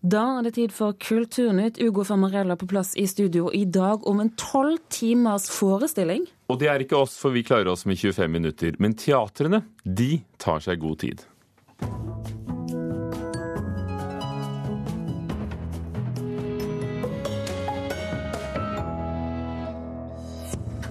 Da 0.00 0.22
er 0.38 0.46
det 0.46 0.54
tid 0.56 0.72
for 0.72 0.94
Kulturnytt. 0.96 1.76
Ugo 1.76 2.06
Famarella 2.08 2.54
på 2.56 2.64
plass 2.66 2.94
i 2.96 3.04
studio 3.04 3.50
i 3.52 3.66
dag 3.68 4.06
om 4.08 4.22
en 4.22 4.30
tolv 4.32 4.78
timers 4.88 5.50
forestilling. 5.52 6.24
Og 6.48 6.56
det 6.62 6.70
er 6.72 6.80
ikke 6.80 6.96
oss, 6.96 7.18
for 7.20 7.36
vi 7.36 7.44
klarer 7.44 7.68
oss 7.68 7.84
med 7.84 8.00
25 8.00 8.32
minutter. 8.32 8.80
Men 8.80 8.96
teatrene, 8.96 9.60
de 9.84 10.22
tar 10.40 10.64
seg 10.64 10.80
god 10.80 11.04
tid. 11.04 11.26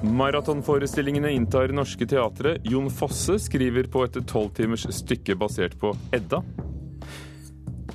Maratonforestillingene 0.05 1.34
inntar 1.34 1.73
norske 1.73 2.05
teatre. 2.05 2.60
Jon 2.62 2.94
Fosse 2.94 3.41
skriver 3.41 3.89
på 3.89 4.05
et 4.05 4.21
tolvtimers 4.30 4.86
stykke 5.02 5.34
basert 5.41 5.82
på 5.82 5.98
Edda. 6.14 6.46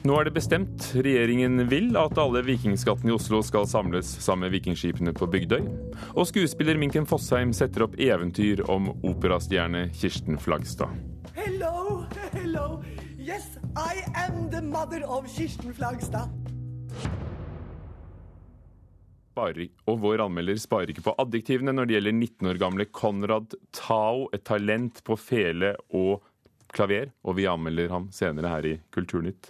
Nå 0.04 0.18
er 0.20 0.26
det 0.28 0.34
bestemt. 0.36 0.90
Regjeringen 1.00 1.62
vil 1.70 1.94
at 1.96 2.18
alle 2.20 2.42
vikingskattene 2.44 3.08
i 3.08 3.14
Oslo 3.14 3.38
skal 3.40 3.64
samles 3.64 4.10
sammen 4.20 4.44
med 4.44 4.52
vikingskipene 4.52 5.14
på 5.16 5.24
Bygdøy. 5.32 5.62
Og 6.12 6.26
skuespiller 6.28 6.76
Minken 6.76 7.06
Fossheim 7.08 7.54
setter 7.56 7.86
opp 7.86 7.94
eventyr 7.96 8.60
om 8.68 8.90
operastjerne 9.00 9.86
Kirsten 9.96 10.36
Flagstad. 10.36 10.92
Hello, 11.38 12.02
hello. 12.34 12.82
Yes, 13.16 13.46
I 13.80 14.04
am 14.26 14.50
the 14.52 14.60
mother 14.60 15.06
of 15.08 15.24
Kirsten 15.24 15.72
Flagstad. 15.72 16.28
Sparer, 19.32 19.72
og 19.88 20.04
vår 20.04 20.26
anmelder 20.26 20.60
sparer 20.60 20.92
ikke 20.92 21.06
på 21.08 21.16
adjektivene 21.24 21.72
når 21.72 21.88
det 21.88 21.96
gjelder 21.96 22.16
19 22.18 22.52
år 22.52 22.60
gamle 22.60 22.88
Konrad 22.92 23.56
Tao, 23.72 24.28
et 24.36 24.44
talent 24.44 25.00
på 25.08 25.16
fele 25.16 25.72
og 25.96 26.20
klaver. 26.76 27.08
Og 27.24 27.40
vi 27.40 27.48
anmelder 27.48 27.88
ham 27.96 28.12
senere 28.12 28.52
her 28.52 28.72
i 28.74 28.76
Kulturnytt. 28.92 29.48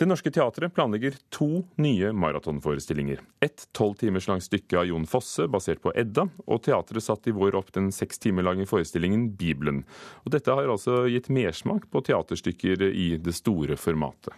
Det 0.00 0.06
Norske 0.08 0.30
Teatret 0.32 0.72
planlegger 0.72 1.12
to 1.28 1.46
nye 1.76 2.08
maratonforestillinger. 2.16 3.18
Et 3.44 3.64
tolv 3.76 3.98
timers 4.00 4.24
langt 4.30 4.46
stykke 4.46 4.78
av 4.80 4.86
Jon 4.88 5.02
Fosse, 5.04 5.44
basert 5.44 5.82
på 5.84 5.92
Edda, 5.92 6.24
og 6.48 6.62
teatret 6.64 7.04
satte 7.04 7.28
i 7.28 7.34
vår 7.36 7.58
opp 7.58 7.68
den 7.76 7.90
seks 7.92 8.22
timer 8.24 8.46
lange 8.46 8.64
forestillingen 8.64 9.26
Bibelen. 9.36 9.82
Og 10.24 10.32
dette 10.32 10.54
har 10.56 10.72
altså 10.72 11.02
gitt 11.12 11.28
mersmak 11.28 11.84
på 11.92 12.00
teaterstykker 12.06 12.86
i 12.88 13.10
det 13.20 13.34
store 13.36 13.76
formatet. 13.76 14.32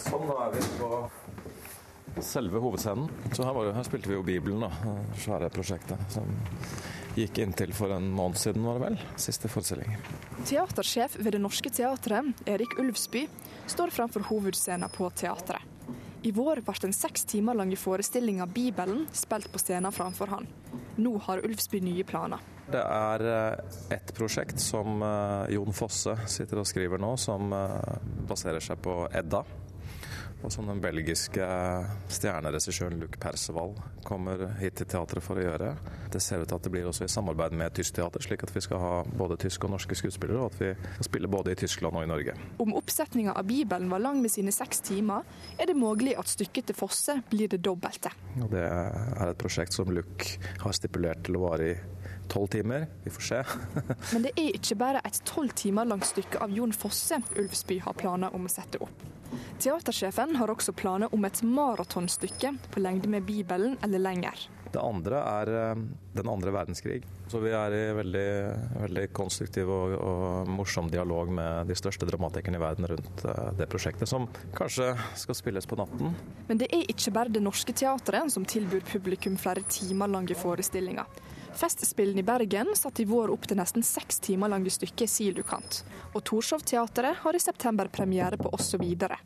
Sånn, 0.00 0.24
da 0.24 0.38
er 0.46 0.56
vi 0.56 0.64
på 0.80 2.24
selve 2.24 2.64
hovedscenen. 2.64 3.12
Så 3.34 3.44
her, 3.44 3.52
var, 3.52 3.68
her 3.76 3.84
spilte 3.90 4.14
vi 4.14 4.16
jo 4.16 4.24
Bibelen, 4.24 4.64
da. 4.64 4.96
Svære 5.20 5.52
prosjektet 5.52 6.16
som 6.16 6.32
gikk 7.24 7.40
inntil 7.44 7.72
for 7.76 7.92
en 7.94 8.10
måned 8.14 8.38
siden, 8.40 8.64
var 8.66 8.78
det 8.78 8.84
vel. 8.88 8.98
Siste 9.20 9.50
forestilling. 9.50 9.96
Teatersjef 10.48 11.18
ved 11.20 11.36
Det 11.36 11.42
Norske 11.42 11.70
Teatret, 11.72 12.32
Erik 12.48 12.78
Ulvsby, 12.80 13.26
står 13.70 13.92
framfor 13.94 14.24
hovedscenen 14.30 14.90
på 14.92 15.10
teatret. 15.16 15.62
I 16.22 16.32
vår 16.36 16.60
ble 16.66 16.74
den 16.82 16.92
seks 16.92 17.24
timer 17.24 17.56
lange 17.56 17.78
forestillinga 17.80 18.44
Bibelen 18.46 19.06
spilt 19.16 19.48
på 19.52 19.60
scenen 19.62 19.92
framfor 19.92 20.28
han. 20.34 20.48
Nå 21.00 21.14
har 21.24 21.40
Ulfsby 21.46 21.80
nye 21.80 22.04
planer. 22.04 22.42
Det 22.70 22.82
er 22.82 23.24
et 23.90 24.12
prosjekt 24.14 24.60
som 24.62 25.00
Jon 25.50 25.74
Fosse 25.74 26.14
sitter 26.30 26.60
og 26.60 26.68
skriver 26.68 27.00
nå, 27.00 27.14
som 27.18 27.48
baserer 28.28 28.60
seg 28.62 28.78
på 28.84 29.00
Edda. 29.16 29.40
Og 30.40 30.52
som 30.52 30.68
den 30.68 30.80
belgiske 30.80 31.44
stjerneregissøren 32.08 32.96
Luc 33.00 33.18
Perceval 33.20 33.74
kommer 34.06 34.46
hit 34.60 34.78
til 34.80 34.88
teatret 34.88 35.24
for 35.24 35.36
å 35.36 35.44
gjøre. 35.44 35.74
Det 36.12 36.22
ser 36.24 36.40
ut 36.40 36.48
til 36.48 36.56
at 36.56 36.64
det 36.64 36.72
blir 36.72 36.88
også 36.88 37.04
i 37.04 37.12
samarbeid 37.12 37.56
med 37.60 37.74
tysk 37.76 37.98
teater, 37.98 38.24
slik 38.24 38.46
at 38.46 38.54
vi 38.54 38.62
skal 38.64 38.80
ha 38.80 38.94
både 39.20 39.36
tyske 39.44 39.68
og 39.68 39.74
norske 39.74 39.98
skuespillere, 40.00 40.40
og 40.40 40.54
at 40.54 40.62
vi 40.62 40.70
skal 40.96 41.08
spille 41.10 41.30
både 41.30 41.52
i 41.52 41.60
Tyskland 41.60 42.00
og 42.00 42.06
i 42.06 42.10
Norge. 42.10 42.36
Om 42.62 42.74
oppsetninga 42.80 43.36
av 43.36 43.48
Bibelen 43.50 43.92
var 43.92 44.02
lang 44.02 44.22
med 44.24 44.32
sine 44.32 44.54
seks 44.54 44.80
timer, 44.88 45.28
er 45.60 45.68
det 45.68 45.76
mulig 45.76 46.16
at 46.18 46.32
stykket 46.32 46.70
til 46.70 46.78
Fosse 46.78 47.20
blir 47.30 47.52
det 47.52 47.60
dobbelte. 47.64 48.12
Og 48.40 48.48
det 48.54 48.64
er 48.64 49.26
et 49.28 49.40
prosjekt 49.40 49.76
som 49.76 49.92
Luc 49.92 50.38
har 50.64 50.76
stipulert 50.76 51.26
til 51.26 51.36
å 51.36 51.44
vare 51.44 51.72
i 51.74 51.78
tolv 52.30 52.50
timer. 52.52 52.86
Vi 53.04 53.12
får 53.14 53.26
se. 53.28 53.40
Men 54.12 54.26
det 54.26 54.34
er 54.36 54.54
ikke 54.56 54.78
bare 54.80 55.02
et 55.06 55.22
tolv 55.28 55.54
timer 55.58 55.88
langt 55.90 56.08
stykke 56.08 56.40
av 56.42 56.54
Jon 56.54 56.74
Fosse 56.76 57.20
Ulfsby 57.36 57.80
har 57.84 57.98
planer 57.98 58.34
om 58.36 58.46
å 58.46 58.52
sette 58.52 58.80
opp. 58.82 59.06
Teatersjefen 59.60 60.38
har 60.40 60.50
også 60.50 60.72
planer 60.74 61.12
om 61.14 61.26
et 61.26 61.42
maratonstykke 61.46 62.54
på 62.70 62.82
lengde 62.82 63.10
med 63.12 63.26
Bibelen 63.28 63.76
eller 63.84 64.02
lenger. 64.02 64.48
Det 64.70 64.78
andre 64.78 65.18
er 65.26 65.48
den 66.14 66.28
andre 66.30 66.52
verdenskrig. 66.54 67.02
Så 67.30 67.40
vi 67.42 67.50
er 67.54 67.74
i 67.74 67.82
veldig, 67.94 68.28
veldig 68.84 69.04
konstruktiv 69.14 69.70
og, 69.70 69.94
og, 69.98 70.50
morsom 70.50 70.90
dialog 70.90 71.30
med 71.34 71.70
de 71.70 71.76
største 71.78 72.06
dramatikerne 72.06 72.58
i 72.58 72.62
verden 72.62 72.86
rundt 72.90 73.24
det 73.58 73.66
prosjektet, 73.70 74.10
som 74.10 74.28
kanskje 74.54 74.92
skal 75.18 75.38
spilles 75.38 75.66
på 75.66 75.78
natten. 75.78 76.14
Men 76.48 76.62
det 76.62 76.70
er 76.74 76.86
ikke 76.90 77.14
bare 77.14 77.34
Det 77.34 77.42
Norske 77.42 77.74
Teatret 77.74 78.30
som 78.34 78.46
tilbyr 78.46 78.86
publikum 78.86 79.38
flere 79.38 79.66
timer 79.66 80.10
lange 80.10 80.38
forestillinger. 80.38 81.06
Festspillen 81.54 82.18
i 82.18 82.22
Bergen 82.22 82.76
satte 82.76 83.02
i 83.02 83.08
vår 83.08 83.32
opp 83.34 83.46
til 83.48 83.58
nesten 83.58 83.84
seks 83.86 84.20
timer 84.24 84.50
lange 84.52 84.70
stykket 84.72 85.10
Silukant. 85.10 85.82
Og 86.14 86.22
Torshov-teatret 86.26 87.20
har 87.22 87.36
i 87.36 87.42
september 87.42 87.90
premiere 87.92 88.38
på 88.40 88.52
Også 88.52 88.78
videre. 88.80 89.18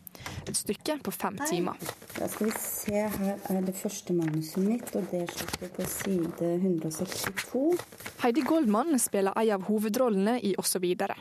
Et 0.49 0.57
stykke 0.57 0.99
på 1.05 1.13
fem 1.15 1.37
timer. 1.49 1.79
Da 2.17 2.29
skal 2.31 2.49
vi 2.49 2.55
se, 2.61 3.05
her 3.19 3.39
er 3.51 3.61
det 3.67 3.77
første 3.77 4.17
manuset 4.17 4.65
mitt, 4.65 4.91
og 4.97 5.07
det 5.13 5.27
slutter 5.33 5.75
på 5.77 5.87
side 5.91 6.51
162. 6.57 7.85
Heidi 8.25 8.45
Goldmann 8.47 8.99
spiller 9.03 9.37
ei 9.41 9.51
av 9.55 9.69
hovedrollene 9.69 10.39
i 10.41 10.55
Også 10.61 10.83
videre. 10.83 11.17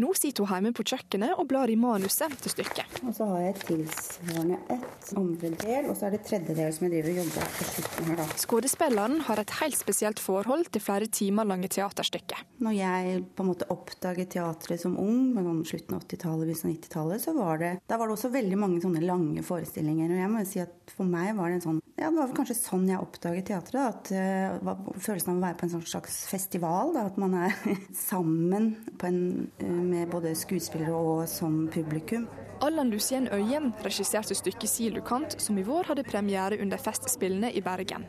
Nå 0.00 0.12
sitter 0.16 0.46
hun 0.46 0.56
hjemme 0.56 0.72
på 0.76 0.84
kjøkkenet 0.88 1.34
og 1.36 1.48
blar 1.50 1.68
i 1.68 1.76
manuset 1.76 2.32
til 2.40 2.54
stykket. 2.54 3.00
Og 3.02 3.12
så 3.16 3.26
har 3.28 3.42
jeg 3.44 3.58
tilsvarende 3.66 4.58
ett 4.72 5.12
andre 5.18 5.50
del, 5.60 5.90
og 5.90 5.98
så 5.98 6.08
er 6.08 6.14
det 6.16 6.22
tredje 6.28 6.56
del 6.56 6.72
som 6.72 6.86
jeg 6.86 6.94
driver 6.94 7.12
og 7.12 7.20
jobber 7.20 7.50
på 7.58 7.68
slutten 7.68 8.08
her, 8.08 8.20
da. 8.22 8.26
Skuespilleren 8.42 9.18
har 9.28 9.42
et 9.42 9.54
helt 9.60 9.78
spesielt 9.78 10.22
forhold 10.22 10.70
til 10.72 10.84
flere 10.84 11.10
timer 11.12 11.48
lange 11.48 11.68
teaterstykker. 11.72 12.44
Når 12.64 12.76
jeg 12.78 13.22
på 13.36 13.44
en 13.44 13.50
måte 13.52 13.68
oppdaget 13.74 14.32
teatret 14.36 14.80
som 14.80 14.96
ung, 15.00 15.32
med 15.36 15.48
sånn 15.48 15.62
slutten 15.68 15.98
av 15.98 16.06
80-tallet, 16.06 16.46
begynnelsen 16.46 16.70
av 16.70 16.76
90-tallet, 16.78 17.24
så 17.26 17.36
var 17.36 17.62
det, 17.62 17.72
da 17.90 18.00
var 18.00 18.08
det 18.08 18.16
også 18.16 18.32
veldig 18.32 18.60
mange 18.64 18.80
sånne 18.84 19.04
lange 19.04 19.44
forestillinger. 19.46 20.12
Og 20.12 20.22
jeg 20.22 20.32
må 20.32 20.44
jo 20.44 20.50
si 20.54 20.64
at 20.64 20.96
for 20.96 21.08
meg 21.08 21.34
var 21.36 21.52
det 21.52 21.60
en 21.60 21.66
sånn 21.68 21.82
Ja, 22.02 22.08
det 22.10 22.18
var 22.18 22.26
vel 22.32 22.34
kanskje 22.34 22.56
sånn 22.58 22.88
jeg 22.90 22.98
oppdaget 22.98 23.44
teatret. 23.46 23.82
At 23.94 24.08
uh, 24.10 24.56
var 24.66 24.80
følelsen 24.98 25.30
av 25.30 25.36
å 25.38 25.42
være 25.44 25.58
på 25.60 25.66
en 25.68 25.72
sånn 25.76 25.84
slags 25.86 26.16
festival. 26.26 26.90
Da, 26.96 27.04
at 27.06 27.20
man 27.22 27.36
er 27.38 27.54
sammen 28.08 28.72
på 28.98 29.06
en, 29.06 29.20
uh, 29.62 29.68
med 29.70 30.10
både 30.10 30.32
skuespillere 30.34 30.98
og 30.98 31.28
som 31.30 31.68
publikum. 31.70 32.26
Allan 32.66 32.90
Lucien 32.90 33.28
Øyen 33.30 33.70
regisserte 33.86 34.34
stykket 34.34 34.70
Silukant, 34.70 35.38
som 35.38 35.58
i 35.58 35.66
vår 35.66 35.92
hadde 35.92 36.02
premiere 36.08 36.58
under 36.62 36.82
Festspillene 36.82 37.52
i 37.54 37.62
Bergen. 37.62 38.08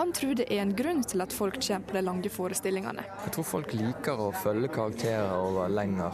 Han 0.00 0.10
tror 0.16 0.34
det 0.40 0.48
er 0.50 0.64
en 0.64 0.74
grunn 0.74 1.04
til 1.06 1.22
at 1.22 1.34
folk 1.34 1.60
kommer 1.62 1.86
på 1.86 1.98
de 1.98 2.02
lange 2.02 2.30
forestillingene. 2.32 3.06
Jeg 3.26 3.36
tror 3.36 3.46
folk 3.46 3.74
liker 3.76 4.18
å 4.18 4.32
følge 4.34 4.70
karakterer 4.74 5.34
over 5.36 5.70
lengre, 5.70 6.10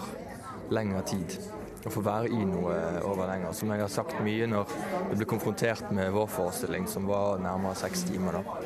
lengre 0.76 1.04
tid. 1.08 1.38
Å 1.88 1.92
få 1.92 2.02
være 2.04 2.28
i 2.36 2.44
noe 2.44 2.74
over 3.08 3.24
lenger. 3.30 3.54
Som 3.56 3.72
jeg 3.72 3.80
har 3.80 3.92
sagt 3.92 4.18
mye 4.24 4.48
når 4.50 4.72
vi 5.10 5.18
ble 5.20 5.28
konfrontert 5.30 5.92
med 5.96 6.12
vår 6.12 6.28
forestilling, 6.34 6.88
som 6.90 7.08
var 7.08 7.40
nærmere 7.40 7.78
seks 7.80 8.04
timer. 8.10 8.38
da. 8.38 8.58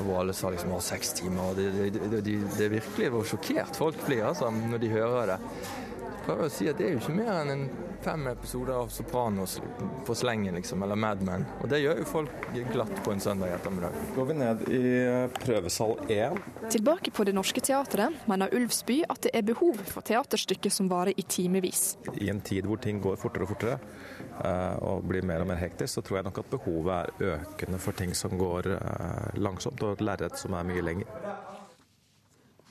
Hvor 0.00 0.20
alle 0.22 0.34
sa 0.34 0.50
liksom 0.50 0.74
å, 0.74 0.80
seks 0.82 1.14
timer. 1.20 1.54
det, 1.58 1.68
det, 1.76 2.08
det, 2.16 2.22
det, 2.24 2.64
er 2.66 2.74
virkelig 2.74 3.12
hvor 3.14 3.28
sjokkert 3.30 3.78
folk 3.78 4.00
blir 4.06 4.26
altså, 4.26 4.50
når 4.50 4.82
de 4.82 4.90
hører 4.96 5.34
det. 5.34 5.38
Jeg 6.08 6.24
prøver 6.26 6.48
å 6.48 6.52
si 6.52 6.66
at 6.68 6.80
det 6.80 6.88
er 6.88 6.96
jo 6.96 7.04
ikke 7.04 7.18
mer 7.20 7.32
enn 7.38 7.54
en 7.54 7.68
fem 8.02 8.26
episoder 8.26 8.74
av 8.74 8.88
Sopranos 8.88 9.60
på 10.06 10.14
slengen, 10.14 10.54
liksom, 10.54 10.82
eller 10.82 10.96
Mad 10.96 11.22
Men. 11.22 11.44
Og 11.62 11.68
det 11.68 11.80
gjør 11.82 11.98
jo 12.02 12.06
folk 12.08 12.48
glatt 12.72 12.92
på 13.04 13.12
en 13.12 13.20
søndag 13.20 13.54
ettermiddag. 13.56 13.96
Går 14.16 14.28
vi 14.28 14.36
ned 14.38 14.62
i 14.68 14.82
prøvesal 15.42 15.96
1. 16.08 16.38
Tilbake 16.70 17.10
på 17.10 17.24
Det 17.24 17.34
Norske 17.36 17.60
Teatret 17.64 18.28
mener 18.30 18.54
Ulvsby 18.54 19.00
at 19.08 19.22
det 19.26 19.34
er 19.34 19.46
behov 19.46 19.80
for 19.88 20.06
teaterstykker 20.06 20.72
som 20.72 20.90
varer 20.90 21.16
i 21.16 21.22
timevis. 21.22 21.96
I 22.14 22.30
en 22.30 22.40
tid 22.40 22.68
hvor 22.68 22.80
ting 22.82 23.02
går 23.02 23.18
fortere 23.20 23.46
og 23.46 23.52
fortere 23.54 23.78
eh, 24.44 24.76
og 24.84 25.04
blir 25.08 25.26
mer 25.26 25.44
og 25.44 25.50
mer 25.52 25.60
hektisk, 25.60 25.98
så 25.98 26.04
tror 26.04 26.20
jeg 26.20 26.28
nok 26.30 26.42
at 26.44 26.50
behovet 26.54 26.94
er 26.96 27.36
økende 27.36 27.82
for 27.82 27.98
ting 27.98 28.14
som 28.16 28.38
går 28.38 28.72
eh, 28.78 29.38
langsomt, 29.40 29.82
og 29.82 29.96
et 29.96 30.04
lerret 30.04 30.38
som 30.38 30.56
er 30.58 30.68
mye 30.68 30.84
lenger. 30.84 31.47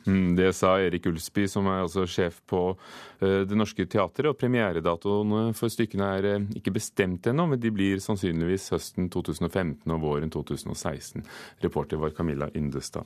Mm, 0.07 0.36
Det 0.36 0.54
sa 0.56 0.77
Erik 0.80 1.06
Ulsby, 1.06 1.48
som 1.51 1.68
er 1.68 1.81
altså 1.83 2.06
sjef 2.07 2.39
på 2.48 2.62
eh, 3.19 3.44
Det 3.48 3.57
Norske 3.59 3.83
Teatret. 3.86 4.30
Og 4.31 4.38
premieredatoene 4.39 5.51
for 5.57 5.71
stykkene 5.74 6.07
er 6.18 6.27
eh, 6.30 6.45
ikke 6.56 6.74
bestemt 6.77 7.27
ennå, 7.27 7.48
men 7.51 7.59
de 7.59 7.71
blir 7.75 8.00
sannsynligvis 8.04 8.69
høsten 8.71 9.09
2015 9.12 9.83
og 9.92 10.04
våren 10.06 10.31
2016. 10.31 11.25
Reporter 11.65 12.00
var 12.00 12.15
Camilla 12.15 12.48
Yndestad. 12.56 13.04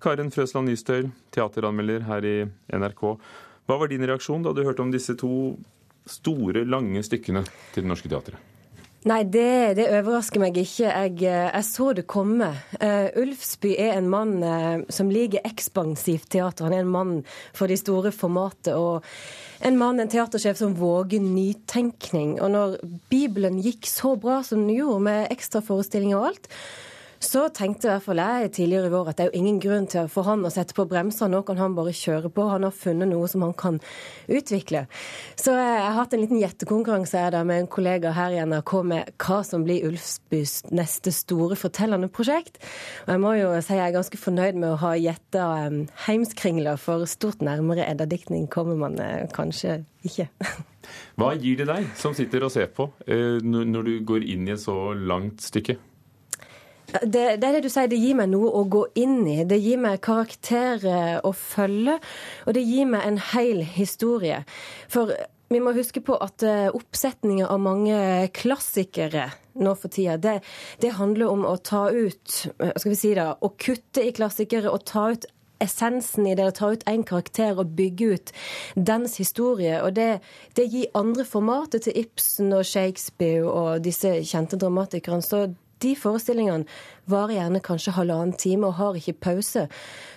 Karen 0.00 0.32
Frøsland 0.32 0.72
Nystøl, 0.72 1.10
teateranmelder 1.36 2.08
her 2.08 2.24
i 2.24 2.36
NRK. 2.72 3.04
Hva 3.68 3.76
var 3.76 3.92
din 3.92 4.06
reaksjon 4.08 4.46
da 4.46 4.56
du 4.56 4.64
hørte 4.64 4.80
om 4.80 4.94
disse 4.94 5.12
to 5.20 5.58
store, 6.08 6.64
lange 6.64 7.02
stykkene 7.04 7.44
til 7.74 7.84
Det 7.84 7.90
Norske 7.92 8.08
Teatret? 8.08 8.40
Nei, 9.06 9.20
det, 9.30 9.78
det, 9.78 9.84
overrasker 9.94 10.42
meg 10.42 10.56
ikke. 10.58 10.88
Jeg, 10.88 11.12
eh, 11.22 11.46
jeg 11.46 11.66
så 11.68 11.92
det 11.94 12.08
komme. 12.10 12.48
Uh, 12.82 13.06
Ulfsby 13.20 13.76
er 13.78 13.94
en 13.94 14.08
mann 14.10 14.32
uh, 14.42 14.82
som 14.90 15.12
liker 15.12 15.44
ekspansivt 15.46 16.26
teater. 16.34 16.66
Han 16.66 16.74
er 16.74 16.82
en 16.82 16.90
mann 16.90 17.12
for 17.54 17.70
de 17.70 17.76
store 17.78 18.10
formatet. 18.10 18.74
Og 18.74 19.06
en 19.62 19.78
mann, 19.78 20.02
en 20.02 20.10
teatersjef 20.10 20.58
som 20.58 20.74
våger 20.78 21.22
nytenkning. 21.22 22.40
Og 22.42 22.50
når 22.56 22.76
Bibelen 23.12 23.62
gikk 23.62 23.86
så 23.86 24.16
bra 24.18 24.40
som 24.42 24.66
den 24.66 24.74
gjorde, 24.80 25.06
med 25.06 25.30
ekstraforestillinger 25.30 26.18
og 26.18 26.32
alt, 26.32 26.50
så 27.18 27.48
tenkte 27.50 27.88
i 27.88 27.90
hvert 27.90 28.04
fall 28.04 28.20
jeg 28.22 28.50
tidligere 28.54 28.86
i 28.86 28.92
vår 28.92 29.08
at 29.10 29.18
det 29.18 29.24
er 29.24 29.30
jo 29.32 29.40
ingen 29.40 29.58
grunn 29.62 29.88
til 29.90 30.06
for 30.12 30.28
han 30.28 30.44
å 30.46 30.52
sette 30.54 30.76
på 30.76 30.86
bremser. 30.88 31.30
Nå 31.30 31.40
kan 31.46 31.58
han 31.58 31.74
bare 31.74 31.94
kjøre 31.96 32.30
på. 32.30 32.46
Han 32.52 32.66
har 32.68 32.74
funnet 32.74 33.10
noe 33.10 33.26
som 33.30 33.42
han 33.42 33.54
kan 33.58 33.80
utvikle. 34.30 34.84
Så 35.38 35.56
jeg 35.56 35.80
har 35.82 35.96
hatt 35.96 36.14
en 36.14 36.22
liten 36.22 36.38
gjettekonkurranse 36.38 37.24
med 37.48 37.64
en 37.64 37.70
kollega 37.70 38.12
her 38.14 38.36
i 38.36 38.40
NRK 38.46 38.74
med 38.86 39.10
hva 39.18 39.40
som 39.46 39.66
blir 39.66 39.88
Ulfsbys 39.88 40.70
neste 40.70 41.12
store 41.14 41.58
fortellende 41.58 42.10
prosjekt. 42.12 42.62
Og 43.06 43.14
jeg 43.16 43.24
må 43.24 43.34
jo 43.40 43.50
si 43.66 43.74
jeg 43.74 43.86
er 43.88 43.98
ganske 43.98 44.22
fornøyd 44.22 44.60
med 44.62 44.70
å 44.70 44.80
ha 44.84 44.94
gjetta 44.98 45.48
um, 45.66 45.82
Heimskringla, 46.06 46.76
for 46.78 47.06
stort 47.10 47.42
nærmere 47.44 47.86
Edda-diktning 47.88 48.46
kommer 48.52 48.78
man 48.78 48.98
uh, 49.02 49.26
kanskje 49.34 49.82
ikke. 50.06 50.30
Hva 51.18 51.34
gir 51.36 51.58
det 51.58 51.66
deg 51.68 51.90
som 51.98 52.14
sitter 52.16 52.46
og 52.46 52.54
ser 52.54 52.70
på, 52.72 52.86
når 53.44 53.82
du 53.84 53.92
går 54.08 54.24
inn 54.24 54.46
i 54.48 54.54
et 54.54 54.62
så 54.62 54.94
langt 54.94 55.42
stykke? 55.44 55.76
Det, 56.88 57.36
det, 57.36 57.44
er 57.44 57.58
det 57.58 57.64
du 57.66 57.68
sier, 57.68 57.88
det 57.90 58.00
gir 58.00 58.16
meg 58.16 58.30
noe 58.32 58.48
å 58.48 58.62
gå 58.70 58.86
inn 58.96 59.20
i. 59.28 59.42
Det 59.48 59.58
gir 59.60 59.80
meg 59.82 60.00
karakterer 60.04 61.20
å 61.26 61.34
følge, 61.36 61.98
og 62.46 62.56
det 62.56 62.64
gir 62.64 62.88
meg 62.88 63.04
en 63.04 63.18
hel 63.34 63.60
historie. 63.76 64.40
For 64.88 65.12
vi 65.52 65.60
må 65.64 65.74
huske 65.76 66.00
på 66.04 66.16
at 66.20 66.44
eh, 66.44 66.68
oppsetninger 66.72 67.48
av 67.48 67.60
mange 67.64 67.98
klassikere 68.36 69.30
nå 69.58 69.72
for 69.76 69.92
tida, 69.92 70.16
det, 70.20 70.38
det 70.80 70.96
handler 70.98 71.32
om 71.32 71.44
å 71.48 71.56
ta 71.64 71.88
ut 71.90 72.34
eh, 72.58 72.72
skal 72.76 72.92
vi 72.92 72.98
si 73.00 73.12
da, 73.16 73.32
Å 73.34 73.52
kutte 73.60 74.04
i 74.04 74.14
klassikere 74.16 74.70
og 74.72 74.84
ta 74.88 75.08
ut 75.12 75.28
essensen 75.58 76.28
i 76.30 76.34
det, 76.38 76.46
å 76.46 76.54
ta 76.54 76.72
ut 76.72 76.84
én 76.88 77.02
karakter 77.06 77.58
og 77.58 77.72
bygge 77.78 78.10
ut 78.14 78.34
dens 78.76 79.16
historie. 79.18 79.80
Og 79.82 79.96
det, 79.96 80.20
det 80.54 80.68
gir 80.70 80.92
andre 80.98 81.26
formater 81.26 81.82
til 81.82 81.96
Ibsen 82.04 82.52
og 82.54 82.68
Shakespeare 82.68 83.42
og 83.48 83.82
disse 83.84 84.20
kjente 84.28 84.60
dramatikerne. 84.60 85.24
Så 85.24 85.48
de 85.84 85.94
forestillingene 85.98 86.66
varer 87.08 87.38
gjerne 87.38 87.60
kanskje 87.64 87.94
halvannen 87.96 88.34
time 88.38 88.68
og 88.68 88.76
har 88.78 88.98
ikke 88.98 89.16
pause. 89.28 89.66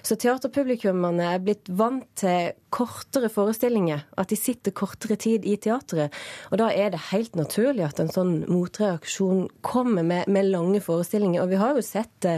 Så 0.03 0.17
teaterpublikummene 0.19 1.29
er 1.35 1.43
blitt 1.43 1.69
vant 1.69 2.07
til 2.19 2.51
kortere 2.71 3.29
forestillinger, 3.31 4.05
at 4.19 4.31
de 4.31 4.37
sitter 4.39 4.73
kortere 4.75 5.17
tid 5.19 5.45
i 5.47 5.57
teatret. 5.61 6.13
Og 6.51 6.59
da 6.61 6.69
er 6.71 6.91
det 6.93 7.03
helt 7.11 7.35
naturlig 7.39 7.85
at 7.87 7.99
en 8.01 8.11
sånn 8.11 8.33
motreaksjon 8.51 9.45
kommer 9.65 10.05
med, 10.07 10.27
med 10.31 10.49
lange 10.51 10.81
forestillinger. 10.83 11.43
Og 11.43 11.51
vi 11.51 11.61
har 11.61 11.75
jo 11.77 11.85
sett 11.85 12.13
det 12.25 12.37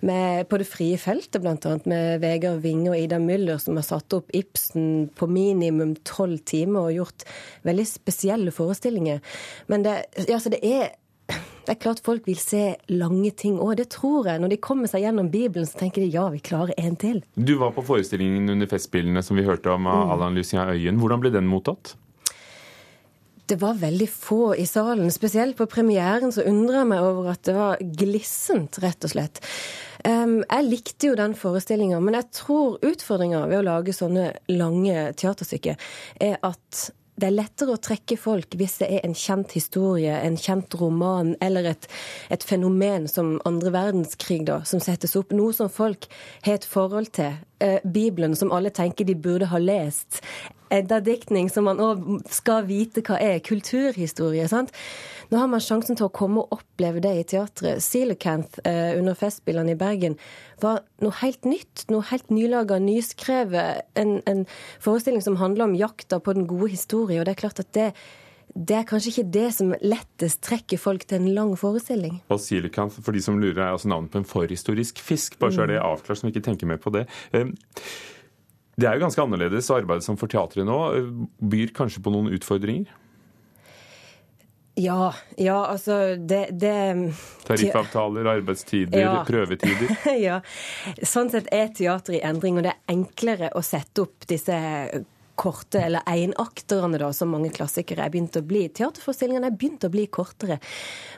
med, 0.00 0.48
på 0.48 0.60
det 0.60 0.68
frie 0.68 1.00
feltet, 1.00 1.40
bl.a. 1.44 1.76
med 1.88 2.22
Vegard 2.24 2.62
Winge 2.64 2.92
og 2.92 3.00
Ida 3.00 3.20
Müller, 3.22 3.60
som 3.62 3.78
har 3.80 3.86
satt 3.86 4.16
opp 4.16 4.32
Ibsen 4.36 5.08
på 5.16 5.28
minimum 5.30 5.96
tolv 6.08 6.40
timer 6.48 6.88
og 6.88 6.96
gjort 6.96 7.28
veldig 7.68 7.88
spesielle 7.88 8.54
forestillinger. 8.54 9.20
Men 9.68 9.84
det, 9.86 10.00
altså 10.28 10.52
det 10.52 10.64
er 10.64 10.96
det 11.68 11.74
er 11.74 11.82
klart 11.82 12.00
folk 12.00 12.24
vil 12.24 12.38
se 12.40 12.62
lange 12.88 13.28
ting 13.36 13.58
òg, 13.60 13.74
det 13.76 13.90
tror 13.92 14.24
jeg. 14.30 14.40
Når 14.40 14.54
de 14.54 14.56
kommer 14.64 14.88
seg 14.88 15.02
gjennom 15.04 15.28
Bibelen, 15.28 15.68
så 15.68 15.76
tenker 15.82 16.00
de 16.00 16.08
ja, 16.14 16.24
vi 16.32 16.40
klarer 16.40 16.72
en 16.80 16.96
til. 16.96 17.20
Du 17.36 17.58
var 17.60 17.74
på 17.76 17.84
forestillingen 17.84 18.48
under 18.54 18.70
Festspillene 18.70 19.20
som 19.24 19.36
vi 19.36 19.44
hørte 19.44 19.74
om 19.74 19.84
av 19.84 20.06
mm. 20.06 20.12
Allan 20.14 20.38
Lucia 20.38 20.64
Øyen. 20.72 20.96
Hvordan 21.02 21.20
ble 21.20 21.34
den 21.34 21.50
mottatt? 21.50 21.92
Det 23.48 23.58
var 23.60 23.76
veldig 23.80 24.08
få 24.08 24.54
i 24.56 24.64
salen. 24.68 25.12
Spesielt 25.12 25.56
på 25.60 25.68
premieren 25.68 26.32
så 26.32 26.46
undra 26.48 26.82
jeg 26.82 26.90
meg 26.94 27.04
over 27.04 27.30
at 27.34 27.44
det 27.44 27.56
var 27.56 27.84
glissent, 28.00 28.80
rett 28.80 29.04
og 29.04 29.12
slett. 29.12 29.40
Um, 30.08 30.38
jeg 30.44 30.68
likte 30.68 31.10
jo 31.10 31.18
den 31.20 31.36
forestillinga, 31.36 32.00
men 32.00 32.16
jeg 32.16 32.30
tror 32.38 32.76
utfordringa 32.80 33.44
ved 33.50 33.60
å 33.60 33.66
lage 33.66 33.96
sånne 33.96 34.30
lange 34.52 35.10
teaterstykker 35.20 35.76
er 36.24 36.40
at 36.48 36.88
det 37.18 37.28
er 37.28 37.34
lettere 37.34 37.74
å 37.74 37.82
trekke 37.82 38.16
folk 38.20 38.54
hvis 38.58 38.78
det 38.82 38.88
er 38.98 39.06
en 39.06 39.16
kjent 39.16 39.54
historie, 39.56 40.14
en 40.22 40.38
kjent 40.38 40.74
roman 40.78 41.34
eller 41.44 41.72
et, 41.72 41.88
et 42.30 42.44
fenomen 42.46 43.08
som 43.10 43.36
andre 43.48 43.72
verdenskrig, 43.74 44.44
da, 44.48 44.60
som 44.68 44.82
settes 44.82 45.16
opp. 45.18 45.34
Noe 45.34 45.54
som 45.56 45.70
folk 45.72 46.06
har 46.46 46.60
et 46.60 46.68
forhold 46.68 47.10
til. 47.18 47.40
Eh, 47.58 47.82
Bibelen, 47.82 48.36
som 48.38 48.52
alle 48.54 48.70
tenker 48.70 49.08
de 49.08 49.18
burde 49.18 49.50
ha 49.50 49.58
lest. 49.58 50.22
Edda-diktning, 50.70 51.48
som 51.50 51.66
man 51.66 51.80
òg 51.82 52.04
skal 52.30 52.66
vite 52.68 53.02
hva 53.02 53.18
er. 53.22 53.40
Kulturhistorie. 53.42 54.46
sant? 54.48 54.70
Nå 55.28 55.36
har 55.36 55.48
man 55.52 55.60
sjansen 55.60 55.98
til 55.98 56.06
å 56.06 56.12
komme 56.14 56.40
og 56.40 56.54
oppleve 56.56 57.02
det 57.04 57.10
i 57.18 57.24
teatret. 57.28 57.82
Silicanth 57.84 58.62
eh, 58.68 58.94
under 58.96 59.16
Festspillene 59.18 59.74
i 59.74 59.78
Bergen 59.78 60.16
var 60.62 60.80
noe 61.04 61.12
helt 61.20 61.44
nytt. 61.44 61.84
Noe 61.92 62.06
helt 62.08 62.32
nylaga, 62.32 62.78
nyskrevet. 62.80 63.84
En, 64.00 64.18
en 64.30 64.46
forestilling 64.84 65.24
som 65.24 65.36
handler 65.42 65.68
om 65.68 65.76
jakta 65.76 66.20
på 66.24 66.32
den 66.38 66.48
gode 66.48 66.72
historie. 66.72 67.20
Og 67.20 67.28
det 67.28 67.36
er 67.36 67.42
klart 67.44 67.60
at 67.64 67.74
det 67.76 67.92
det 68.58 68.78
er 68.78 68.86
kanskje 68.88 69.10
ikke 69.12 69.30
det 69.36 69.48
som 69.54 69.74
lettest 69.84 70.40
trekker 70.42 70.80
folk 70.80 71.04
til 71.06 71.20
en 71.20 71.34
lang 71.36 71.50
forestilling. 71.60 72.16
Og 72.32 72.40
Silikant, 72.42 72.96
for 72.96 73.14
de 73.14 73.20
som 73.22 73.36
lurer, 73.38 73.60
er 73.60 73.74
altså 73.74 73.90
navnet 73.92 74.10
på 74.10 74.22
en 74.22 74.26
forhistorisk 74.26 75.02
fisk. 75.04 75.36
Bare 75.38 75.54
så 75.54 75.66
er 75.66 75.74
det 75.74 75.76
mm. 75.76 75.84
avklart, 75.90 76.20
som 76.22 76.30
ikke 76.30 76.42
tenker 76.46 76.70
mer 76.70 76.80
på 76.82 76.90
det. 76.96 77.04
Eh, 77.36 77.52
det 78.80 78.88
er 78.88 78.96
jo 78.96 79.04
ganske 79.04 79.22
annerledes 79.22 79.68
å 79.70 79.76
arbeide 79.78 80.06
som 80.06 80.18
for 80.18 80.30
teatret 80.32 80.66
nå. 80.66 80.78
Byr 81.52 81.74
kanskje 81.76 82.02
på 82.02 82.14
noen 82.14 82.32
utfordringer? 82.34 82.88
Ja, 84.78 85.14
ja, 85.36 85.66
altså 85.66 86.16
det, 86.16 86.48
det 86.50 86.74
Tariffavtaler, 87.46 88.24
arbeidstider, 88.24 89.00
ja. 89.00 89.24
prøvetider? 89.26 89.94
ja. 90.28 90.36
Sånn 91.02 91.32
sett 91.32 91.50
er 91.54 91.72
teater 91.74 92.14
i 92.14 92.20
endring, 92.22 92.60
og 92.60 92.66
det 92.68 92.76
er 92.76 92.94
enklere 92.94 93.50
å 93.58 93.62
sette 93.66 94.04
opp 94.06 94.28
disse 94.30 94.54
korte, 95.38 95.80
eller 95.82 96.06
enakterne, 96.06 96.98
da, 96.98 97.12
som 97.14 97.30
mange 97.30 97.50
klassikere 97.54 98.06
er 98.06 98.14
begynt 98.14 98.38
å 98.38 98.42
bli. 98.46 98.64
Teaterforestillingene 98.74 99.50
er 99.50 99.58
begynt 99.58 99.86
å 99.86 99.90
bli 99.90 100.06
kortere. 100.10 100.58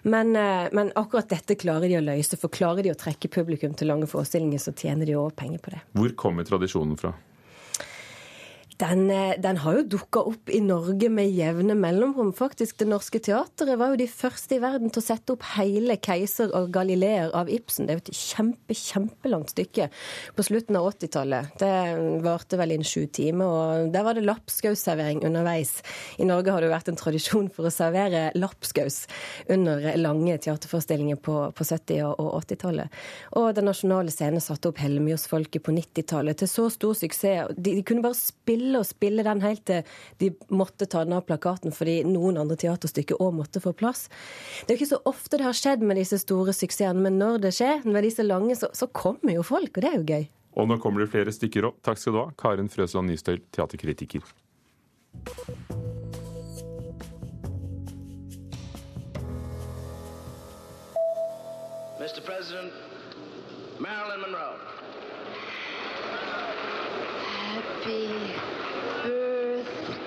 Men, 0.02 0.34
eh, 0.36 0.68
men, 0.72 0.92
akkurat 0.96 1.28
dette 1.28 1.56
klarer 1.56 1.88
de 1.88 1.96
å 2.00 2.04
løse. 2.04 2.36
For 2.40 2.52
klarer 2.52 2.84
de 2.84 2.92
å 2.92 2.98
trekke 3.00 3.32
publikum 3.32 3.76
til 3.76 3.88
lange 3.88 4.08
forestillinger, 4.08 4.60
så 4.60 4.76
tjener 4.76 5.08
de 5.08 5.16
òg 5.16 5.36
penger 5.36 5.58
på 5.64 5.72
det. 5.76 5.80
Hvor 5.96 6.16
kommer 6.16 6.44
tradisjonen 6.44 6.96
fra? 7.00 7.14
Den, 8.80 9.10
eh, 9.10 9.34
den, 9.38 9.58
har 9.60 9.74
jo 9.76 9.82
dukka 9.92 10.22
opp 10.30 10.48
i 10.48 10.60
Norge 10.64 11.10
med 11.12 11.28
jevne 11.36 11.74
mellomrom. 11.76 12.32
Faktisk, 12.32 12.78
Det 12.78 12.86
Norske 12.88 13.20
Teatret 13.20 13.76
var 13.76 13.92
jo 13.92 13.98
de 14.00 14.06
første 14.08 14.56
i 14.56 14.60
verden 14.62 14.88
til 14.88 15.02
å 15.02 15.04
sette 15.04 15.34
opp 15.34 15.42
hele 15.54 15.98
'Keiser 15.98 16.54
og 16.56 16.70
Galileer' 16.72 17.34
av 17.34 17.48
Ibsen. 17.48 17.86
Det 17.86 17.92
er 17.92 17.98
jo 17.98 18.04
et 18.08 18.16
kjempe, 18.16 18.72
kjempelangt 18.72 19.52
stykke 19.52 19.90
på 20.34 20.42
slutten 20.42 20.76
av 20.76 20.88
80-tallet. 20.94 21.58
Det 21.58 22.22
varte 22.24 22.56
vel 22.56 22.72
inn 22.72 22.82
sju 22.82 23.06
timer, 23.06 23.44
og 23.44 23.92
der 23.92 24.02
var 24.02 24.14
det 24.14 24.24
lapskausservering 24.24 25.24
underveis. 25.24 25.82
I 26.18 26.24
Norge 26.24 26.50
har 26.50 26.60
det 26.60 26.70
jo 26.70 26.76
vært 26.76 26.88
en 26.88 26.96
tradisjon 26.96 27.50
for 27.50 27.68
å 27.68 27.74
servere 27.74 28.32
lapskaus 28.34 29.06
under 29.48 29.96
lange 29.96 30.38
teaterforestillinger 30.38 31.16
på, 31.16 31.52
på 31.52 31.64
70- 31.64 32.16
og 32.16 32.44
80-tallet. 32.44 32.88
Og 33.36 33.54
Den 33.54 33.68
nasjonale 33.68 34.10
scene 34.10 34.40
satte 34.40 34.70
opp 34.70 34.78
Hellemyrsfolket 34.78 35.62
på 35.62 35.74
90-tallet 35.76 36.38
til 36.38 36.48
så 36.48 36.70
stor 36.70 36.94
suksess. 36.94 37.52
De, 37.56 37.74
de 37.76 37.82
kunne 37.84 38.02
bare 38.02 38.16
spille 38.16 38.69
spille 38.70 38.80
og 38.80 38.86
spille 38.86 39.24
den 39.24 39.42
helt 39.42 39.64
til 39.66 39.82
de 40.18 40.30
måtte 40.50 40.86
ta 40.86 41.04
den 41.04 41.14
av 41.16 41.24
plakaten 41.26 41.72
fordi 41.72 42.04
noen 42.04 42.38
andre 42.38 42.56
teaterstykker 42.56 43.20
òg 43.20 43.34
måtte 43.34 43.60
få 43.60 43.72
plass. 43.72 44.08
Det 44.66 44.74
er 44.74 44.76
jo 44.76 44.80
ikke 44.80 44.94
så 44.94 45.02
ofte 45.04 45.38
det 45.38 45.46
har 45.46 45.56
skjedd 45.56 45.82
med 45.82 45.96
disse 45.96 46.18
store 46.20 46.52
suksessene, 46.52 47.00
men 47.00 47.18
når 47.18 47.40
det 47.46 47.54
skjer, 47.56 47.82
med 47.84 48.04
disse 48.04 48.22
lange, 48.22 48.54
så, 48.56 48.70
så 48.72 48.86
kommer 48.86 49.34
jo 49.34 49.42
folk, 49.42 49.76
og 49.76 49.82
det 49.82 49.90
er 49.90 49.98
jo 49.98 50.06
gøy. 50.06 50.28
Og 50.58 50.68
nå 50.68 50.78
kommer 50.82 51.02
det 51.02 51.10
flere 51.12 51.32
stykker 51.32 51.70
òg. 51.70 51.80
Takk 51.82 51.98
skal 51.98 52.14
du 52.14 52.20
ha, 52.20 52.28
Karen 52.38 52.70
Frøsland 52.70 53.10
Nystøl, 53.10 53.40
teaterkritiker. 53.54 54.22
Mr. 62.00 62.22
President, 62.24 62.72
Marilyn 63.78 64.22
Monroe. 64.22 64.58
Happy 67.50 68.49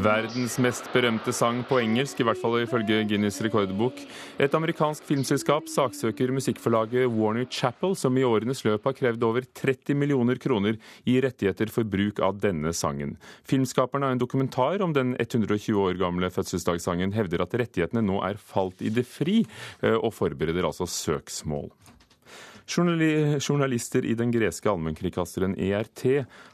Verdens 0.00 0.54
mest 0.62 0.86
berømte 0.94 1.32
sang 1.34 1.60
på 1.68 1.80
engelsk, 1.82 2.20
i 2.20 2.24
hvert 2.24 2.38
fall 2.40 2.60
ifølge 2.62 3.02
Guinness 3.10 3.40
rekordbok. 3.44 3.98
Et 4.40 4.54
amerikansk 4.56 5.04
filmselskap 5.08 5.68
saksøker 5.68 6.32
musikkforlaget 6.32 7.10
Warner 7.12 7.44
Chapel, 7.50 7.96
som 7.98 8.16
i 8.16 8.24
årenes 8.24 8.64
løp 8.64 8.88
har 8.88 8.96
krevd 8.96 9.26
over 9.26 9.44
30 9.44 9.98
millioner 9.98 10.40
kroner 10.40 10.78
i 11.04 11.18
rettigheter 11.20 11.72
for 11.74 11.84
bruk 11.84 12.22
av 12.24 12.40
denne 12.40 12.72
sangen. 12.76 13.16
Filmskaperne 13.48 14.08
av 14.08 14.16
en 14.16 14.22
dokumentar 14.22 14.80
om 14.86 14.94
den 14.96 15.16
120 15.18 15.76
år 15.84 16.00
gamle 16.00 16.32
fødselsdagssangen 16.32 17.12
hevder 17.16 17.44
at 17.44 17.56
rettighetene 17.60 18.04
nå 18.06 18.22
er 18.26 18.40
falt 18.40 18.80
i 18.80 18.94
det 18.94 19.04
fri, 19.10 19.42
eh, 19.82 19.98
og 19.98 20.14
forbereder 20.16 20.70
altså 20.70 20.88
søksmål. 20.88 21.68
Journalister 22.70 24.04
i 24.04 24.14
den 24.14 24.30
greske 24.30 24.70
allmennkringkasteren 24.70 25.56
ERT 25.58 26.04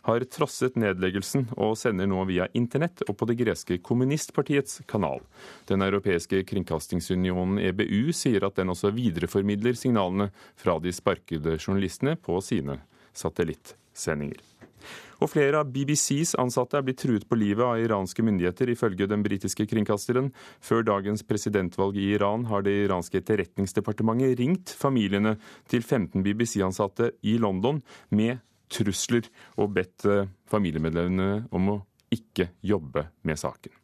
har 0.08 0.25
trosset 0.32 0.78
nedleggelsen 0.80 1.44
og 1.58 1.76
sender 1.76 2.08
nå 2.08 2.25
via 2.30 2.49
internett 2.56 3.04
og 3.04 3.18
på 3.20 3.28
det 3.28 3.37
greske 3.42 3.76
kommunistpartiets 3.85 4.80
kanal. 4.88 5.20
Den 5.68 5.85
europeiske 5.85 6.40
kringkastingsunionen 6.49 7.61
EBU 7.68 8.14
sier 8.16 8.49
at 8.49 8.56
den 8.56 8.73
også 8.73 8.94
videreformidler 8.96 9.76
signalene 9.76 10.30
fra 10.56 10.78
de 10.80 10.94
sparkede 10.96 11.58
journalistene 11.61 12.16
på 12.16 12.40
sine 12.40 12.80
satellittsendinger. 13.12 14.40
Og 15.23 15.30
flere 15.32 15.62
av 15.62 15.70
BBCs 15.73 16.35
ansatte 16.40 16.78
er 16.78 16.85
blitt 16.87 17.00
truet 17.02 17.26
på 17.28 17.38
livet 17.38 17.64
av 17.64 17.80
iranske 17.80 18.25
myndigheter, 18.26 18.70
ifølge 18.73 19.08
den 19.08 19.25
britiske 19.25 19.66
kringkasteren. 19.70 20.32
Før 20.61 20.85
dagens 20.87 21.25
presidentvalg 21.26 21.96
i 22.00 22.11
Iran 22.16 22.46
har 22.50 22.66
det 22.66 22.75
iranske 22.85 23.23
etterretningsdepartementet 23.23 24.37
ringt 24.40 24.75
familiene 24.76 25.37
til 25.70 25.82
15 25.82 26.25
BBC-ansatte 26.26 27.12
i 27.25 27.38
London 27.42 27.82
med 28.11 28.42
trusler, 28.73 29.28
og 29.56 29.76
bedt 29.76 30.06
eh, 30.11 30.26
familiemedlemmene 30.50 31.46
om 31.54 31.75
å 31.76 31.80
ikke 32.12 32.50
jobbe 32.66 33.08
med 33.26 33.38
saken. 33.40 33.75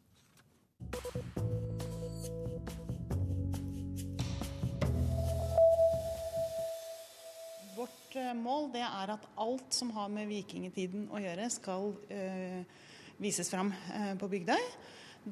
Eh, 8.12 8.32
mål 8.36 8.68
det 8.74 8.82
er 8.84 9.12
at 9.14 9.22
alt 9.40 9.72
som 9.72 9.92
har 9.96 10.10
med 10.12 10.28
vikingtiden 10.28 11.06
å 11.12 11.20
gjøre, 11.22 11.46
skal 11.52 11.92
uh, 12.12 12.82
vises 13.22 13.48
fram 13.48 13.70
uh, 13.72 14.12
på 14.20 14.28
Bygdøy. 14.34 14.66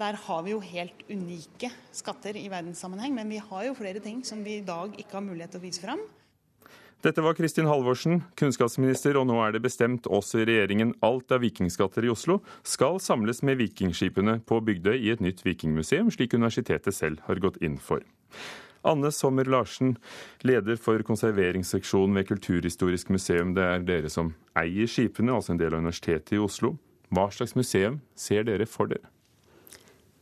Der 0.01 0.17
har 0.25 0.45
vi 0.47 0.55
jo 0.55 0.63
helt 0.65 1.03
unike 1.11 1.69
skatter 1.93 2.39
i 2.39 2.47
verdenssammenheng, 2.49 3.13
men 3.19 3.29
vi 3.29 3.41
har 3.43 3.67
jo 3.67 3.77
flere 3.77 4.01
ting 4.01 4.23
som 4.25 4.41
vi 4.47 4.61
i 4.61 4.65
dag 4.65 4.95
ikke 4.97 5.19
har 5.19 5.27
mulighet 5.27 5.53
til 5.57 5.61
å 5.61 5.65
vise 5.67 5.83
fram. 5.83 6.01
Dette 7.05 7.25
var 7.25 7.37
Kristin 7.37 7.69
Halvorsen, 7.69 8.23
kunnskapsminister, 8.37 9.17
og 9.17 9.27
nå 9.29 9.39
er 9.45 9.57
det 9.57 9.63
bestemt 9.65 10.09
også 10.09 10.43
i 10.43 10.49
regjeringen 10.49 10.95
alt 11.05 11.33
av 11.33 11.41
vikingskatter 11.45 12.05
i 12.05 12.13
Oslo 12.13 12.39
skal 12.63 13.01
samles 13.01 13.41
med 13.45 13.61
vikingskipene 13.61 14.39
på 14.45 14.61
Bygdøy 14.65 14.97
i 15.01 15.13
et 15.13 15.25
nytt 15.25 15.41
vikingmuseum, 15.45 16.13
slik 16.13 16.37
universitetet 16.37 16.97
selv 16.97 17.25
har 17.29 17.41
gått 17.41 17.61
inn 17.65 17.81
for. 17.81 18.05
Anne 18.85 19.13
Sommer 19.13 19.45
Larsen, 19.45 19.97
leder 20.43 20.77
for 20.77 21.03
konserveringsseksjonen 21.03 22.17
ved 22.17 22.25
Kulturhistorisk 22.25 23.11
museum. 23.11 23.55
Det 23.55 23.65
er 23.65 23.85
dere 23.85 24.09
som 24.09 24.35
eier 24.57 24.89
skipene, 24.89 25.35
altså 25.35 25.53
en 25.53 25.61
del 25.61 25.75
av 25.75 25.85
Universitetet 25.85 26.37
i 26.37 26.41
Oslo. 26.41 26.77
Hva 27.11 27.29
slags 27.35 27.57
museum 27.57 28.01
ser 28.17 28.47
dere 28.49 28.67
for 28.67 28.91
dere? 28.91 29.11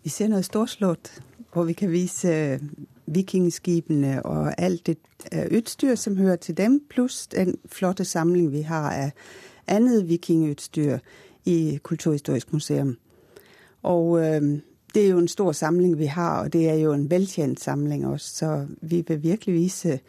Vi 0.02 0.10
ser 0.10 0.30
noe 0.32 0.42
storslått, 0.46 1.10
hvor 1.52 1.68
vi 1.68 1.74
kan 1.76 1.90
vise 1.92 2.32
vikingskipene 3.08 4.22
og 4.24 4.54
alt 4.58 4.86
det 4.86 4.98
øh, 5.32 5.58
utstyr 5.58 5.94
som 5.94 6.16
hører 6.16 6.36
til 6.36 6.56
dem, 6.56 6.80
pluss 6.90 7.26
den 7.26 7.54
flotte 7.66 8.04
samling 8.04 8.52
vi 8.52 8.62
har 8.62 8.90
av 8.92 9.10
annet 9.68 10.08
vikingutstyr 10.08 10.98
i 11.44 11.78
Kulturhistorisk 11.82 12.52
museum. 12.52 12.96
Og 13.82 14.18
øh, 14.20 14.58
det 14.94 15.04
er 15.04 15.08
jo 15.08 15.18
en 15.18 15.28
stor 15.28 15.52
samling 15.52 15.98
vi 15.98 16.06
har, 16.06 16.44
og 16.44 16.52
det 16.52 16.68
er 16.70 16.74
jo 16.74 16.92
en 16.92 17.10
velkjent 17.10 17.60
samling 17.60 18.06
også. 18.06 18.34
Så 18.36 18.66
vi 18.80 19.04
vil 19.08 19.22
virkelig 19.22 19.54
vise 19.54 20.00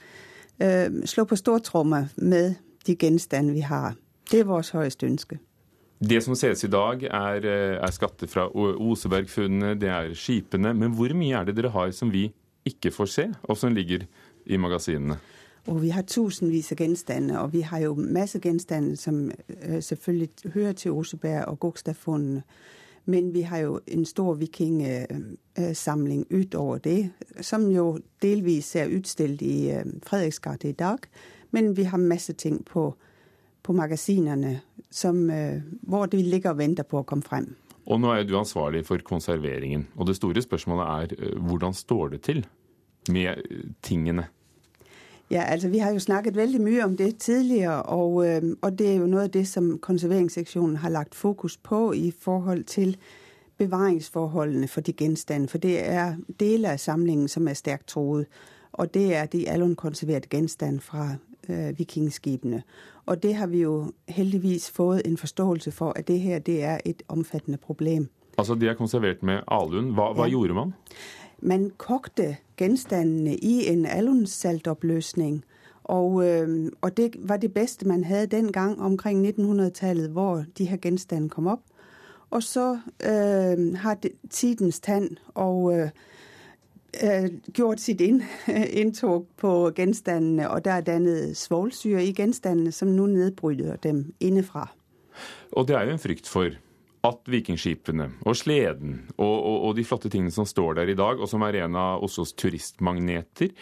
øh, 0.62 1.06
Slå 1.06 1.24
på 1.24 1.36
stortromma 1.36 2.08
med 2.16 2.56
de 2.88 2.96
gjenstandene 2.96 3.54
vi 3.54 3.60
har. 3.60 3.96
Det 4.32 4.40
er 4.40 4.44
vårt 4.44 4.72
høyeste 4.72 5.06
ønske. 5.06 5.40
Det 6.10 6.24
som 6.24 6.36
ses 6.36 6.64
i 6.64 6.68
dag, 6.68 7.04
er, 7.04 7.36
øh, 7.36 7.78
er 7.84 7.92
skatter 7.92 8.28
fra 8.28 8.48
Osebergfunnene, 8.56 9.76
det 9.76 9.90
er 9.90 10.14
skipene. 10.14 10.74
Men 10.74 10.92
hvor 10.92 11.14
mye 11.14 11.36
er 11.36 11.44
det 11.44 11.58
dere 11.58 11.70
har 11.70 11.92
som 11.92 12.14
vi 12.14 12.32
ikke 12.66 12.92
får 12.92 13.06
se, 13.06 13.34
og 13.44 13.58
som 13.58 13.74
ligger 13.74 14.06
i 14.46 14.58
magasinene? 14.58 15.18
Og 15.68 15.82
vi 15.82 15.90
har 15.90 16.02
tusenvis 16.02 16.72
av 16.72 16.78
gjenstander, 16.78 17.38
og 17.38 17.54
vi 17.54 17.62
har 17.62 17.80
jo 17.80 17.94
masse 17.96 18.40
gjenstander 18.40 18.96
som 18.96 19.32
øh, 19.68 19.82
selvfølgelig 19.84 20.30
hører 20.54 20.74
til 20.74 20.92
Oseberg 20.92 21.46
og 21.46 21.60
Gokstadfunnene. 21.60 22.44
Men 23.10 23.32
vi 23.34 23.42
har 23.50 23.64
jo 23.64 23.80
en 23.90 24.06
stor 24.06 24.36
vikingsamling 24.38 26.26
utover 26.30 26.78
det, 26.84 27.10
som 27.42 27.66
jo 27.74 27.98
delvis 28.22 28.76
er 28.78 28.92
utstilt 28.94 29.42
i 29.42 29.72
øh, 29.74 29.86
Fredriksgata 30.06 30.70
i 30.70 30.78
dag. 30.78 31.08
Men 31.50 31.74
vi 31.78 31.88
har 31.90 31.98
masse 31.98 32.34
ting 32.38 32.62
på, 32.66 32.94
på 33.66 33.74
magasinene 33.74 34.60
som, 34.92 35.30
øh, 35.30 35.62
hvor 35.82 36.06
de 36.06 36.22
ligger 36.22 36.54
og 36.54 36.62
venter 36.62 36.86
på 36.86 37.02
å 37.02 37.08
komme 37.08 37.26
frem. 37.26 37.56
Og 37.90 37.98
nå 37.98 38.14
er 38.14 38.28
du 38.30 38.38
ansvarlig 38.38 38.84
for 38.86 39.02
konserveringen. 39.02 39.88
Og 39.98 40.06
det 40.06 40.20
store 40.20 40.42
spørsmålet 40.46 40.86
er 40.86 41.08
øh, 41.18 41.42
hvordan 41.42 41.74
står 41.74 42.14
det 42.14 42.22
til 42.30 42.46
med 43.10 43.42
tingene? 43.82 44.30
Ja, 45.32 45.42
altså 45.42 45.70
Vi 45.70 45.78
har 45.78 45.92
jo 45.92 46.00
snakket 46.00 46.36
veldig 46.36 46.62
mye 46.62 46.84
om 46.84 46.98
det 46.98 47.18
tidligere, 47.18 47.84
og, 47.84 48.28
øh, 48.28 48.42
og, 48.62 48.80
det 48.80 48.92
er 48.92 48.96
jo 48.96 49.06
noe 49.08 49.24
av 49.24 49.30
det 49.30 49.48
som 49.48 49.78
konserveringsseksjonen 49.78 50.76
har 50.76 50.90
lagt 50.90 51.16
fokus 51.16 51.58
på 51.58 51.92
i 51.94 52.14
forhold 52.20 52.64
til 52.64 52.98
bevaringsforholdene 53.58 54.68
for 54.68 54.82
de 54.82 54.94
gjenstandene. 54.94 55.50
For 55.50 55.58
det 55.58 55.90
er 55.90 56.16
deler 56.40 56.72
av 56.72 56.78
samlingen 56.78 57.28
som 57.28 57.48
er 57.48 57.54
sterkt 57.54 57.88
troet. 57.88 58.26
Og 58.74 58.94
det 58.94 59.16
er 59.16 59.26
de 59.26 59.50
allonnkonserverte 59.50 60.28
gjenstandene 60.32 60.82
fra 60.82 61.16
øh, 61.50 61.80
vikingskipene. 61.80 62.64
Og 63.06 63.24
det 63.24 63.36
har 63.36 63.48
vi 63.48 63.62
jo 63.62 63.92
heldigvis 64.08 64.72
fått 64.72 65.02
en 65.06 65.18
forståelse 65.18 65.72
for, 65.72 65.94
at 65.96 66.08
det 66.08 66.20
her 66.20 66.40
det 66.40 66.64
er 66.64 66.78
et 66.86 67.04
omfattende 67.08 67.58
problem. 67.58 68.10
Altså 68.38 68.56
De 68.56 68.68
er 68.68 68.74
konservert 68.74 69.24
med 69.24 69.42
alun. 69.48 69.94
Hva, 69.94 70.14
hva 70.14 70.26
ja. 70.26 70.30
gjorde 70.30 70.54
man? 70.54 70.74
Man 71.42 71.72
kokte 71.78 72.38
gjenstandene 72.58 73.36
i 73.36 73.68
en 73.68 73.86
alunsaltoppløsning. 73.86 75.44
Og, 75.84 76.28
øh, 76.28 76.72
og, 76.82 76.98
det 76.98 77.16
var 77.20 77.38
det 77.38 77.54
beste 77.54 77.88
man 77.88 78.04
hadde 78.04 78.36
den 78.36 78.52
gang 78.52 78.82
omkring 78.82 79.28
1900-tallet, 79.28 80.10
hvor 80.10 80.46
de 80.58 80.66
her 80.66 80.78
gjenstandene 80.78 81.30
kom 81.30 81.48
opp. 81.48 81.62
Og 82.30 82.44
så 82.44 82.80
øh, 83.04 83.76
har 83.76 83.98
tidens 84.30 84.80
tann 84.80 85.18
og 85.34 85.80
øh, 85.80 85.90
øh 87.04 87.30
gjort 87.54 87.80
sitt 87.80 88.02
inn, 88.02 88.24
inntog 88.82 89.28
på 89.38 89.72
gjenstandene, 89.76 90.50
og 90.50 90.66
der 90.66 90.72
er 90.72 90.82
dannet 90.82 91.38
svovlsyre 91.38 92.06
i 92.06 92.14
gjenstandene 92.14 92.72
som 92.72 92.88
nå 92.88 93.06
nedbryter 93.06 93.76
dem 93.76 94.14
innenfra. 94.20 94.70
Og 95.52 95.68
det 95.68 95.76
er 95.76 95.84
jo 95.84 95.92
en 95.92 96.00
frykt 96.00 96.28
for 96.28 96.50
at 97.08 97.30
vikingskipene 97.32 98.10
og 98.28 98.36
sleden 98.36 99.06
og, 99.18 99.38
og, 99.38 99.56
og, 99.70 99.76
de 99.78 99.86
flotte 99.88 100.12
tingene 100.12 100.34
som 100.36 100.48
står 100.48 100.82
der 100.82 100.92
i 100.92 100.98
dag, 101.00 101.20
og 101.20 101.30
som 101.32 101.46
er 101.48 101.62
en 101.64 101.78
av 101.80 102.04
Oslos 102.04 102.34
turistmagneter, 102.36 103.54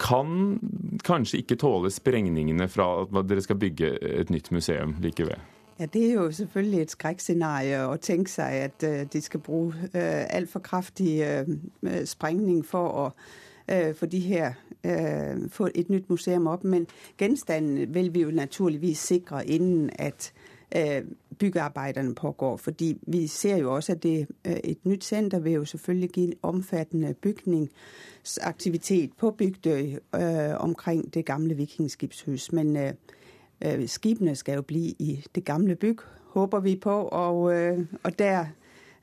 kan 0.00 0.58
kanskje 1.04 1.40
ikke 1.40 1.56
tåle 1.56 1.90
sprengningene 1.90 2.66
fra 2.68 2.88
at 3.04 3.28
dere 3.28 3.44
skal 3.44 3.60
bygge 3.62 3.94
et 4.20 4.30
nytt 4.30 4.50
museum 4.52 4.96
like 5.00 5.24
ved? 5.24 5.40
Ja, 5.78 5.86
Det 5.86 6.10
er 6.10 6.12
jo 6.12 6.30
selvfølgelig 6.30 6.80
et 6.80 6.90
skrekkscenario 6.90 7.78
å 7.90 7.96
tenke 7.96 8.30
seg 8.30 8.60
at 8.68 8.84
uh, 8.86 9.00
de 9.10 9.20
skal 9.20 9.40
bruke 9.42 9.88
uh, 9.94 10.22
altfor 10.30 10.60
kraftig 10.60 11.16
uh, 11.24 12.04
sprengning 12.04 12.64
for 12.66 12.88
å 13.06 13.10
de 14.10 14.18
her 14.20 14.58
få 15.48 15.70
et 15.74 15.88
nytt 15.88 16.10
museum 16.10 16.46
opp. 16.52 16.66
Men 16.68 16.82
gjenstanden 17.16 17.94
vil 17.94 18.10
vi 18.12 18.20
jo 18.26 18.30
naturligvis 18.30 19.00
sikre 19.00 19.40
innen 19.48 19.88
at 19.98 20.34
Øh, 21.34 21.38
byggearbeiderne 21.38 22.14
pågår. 22.14 22.56
Fordi 22.56 22.98
vi 23.06 23.26
ser 23.26 23.56
jo 23.56 23.74
også 23.74 23.92
at 23.92 24.02
det, 24.02 24.26
øh, 24.44 24.52
et 24.52 24.86
nytt 24.86 25.04
senter 25.04 25.38
vil 25.38 25.52
jo 25.52 25.64
selvfølgelig 25.64 26.10
gi 26.10 26.32
omfattende 26.42 27.14
bygningsaktivitet 27.14 29.10
på 29.18 29.30
Bygdøy 29.30 29.94
øh, 30.14 30.54
omkring 30.56 31.14
det 31.14 31.26
gamle 31.26 31.54
vikingskibshus. 31.54 32.52
Men 32.52 32.76
øh, 32.76 32.92
skibene 33.88 34.36
skal 34.36 34.54
jo 34.54 34.62
bli 34.62 34.96
i 34.98 35.24
det 35.34 35.44
gamle 35.44 35.76
byg, 35.76 35.98
håper 36.28 36.60
vi 36.60 36.76
på. 36.76 37.02
Og, 37.02 37.54
øh, 37.54 37.86
og 38.02 38.18
der 38.18 38.46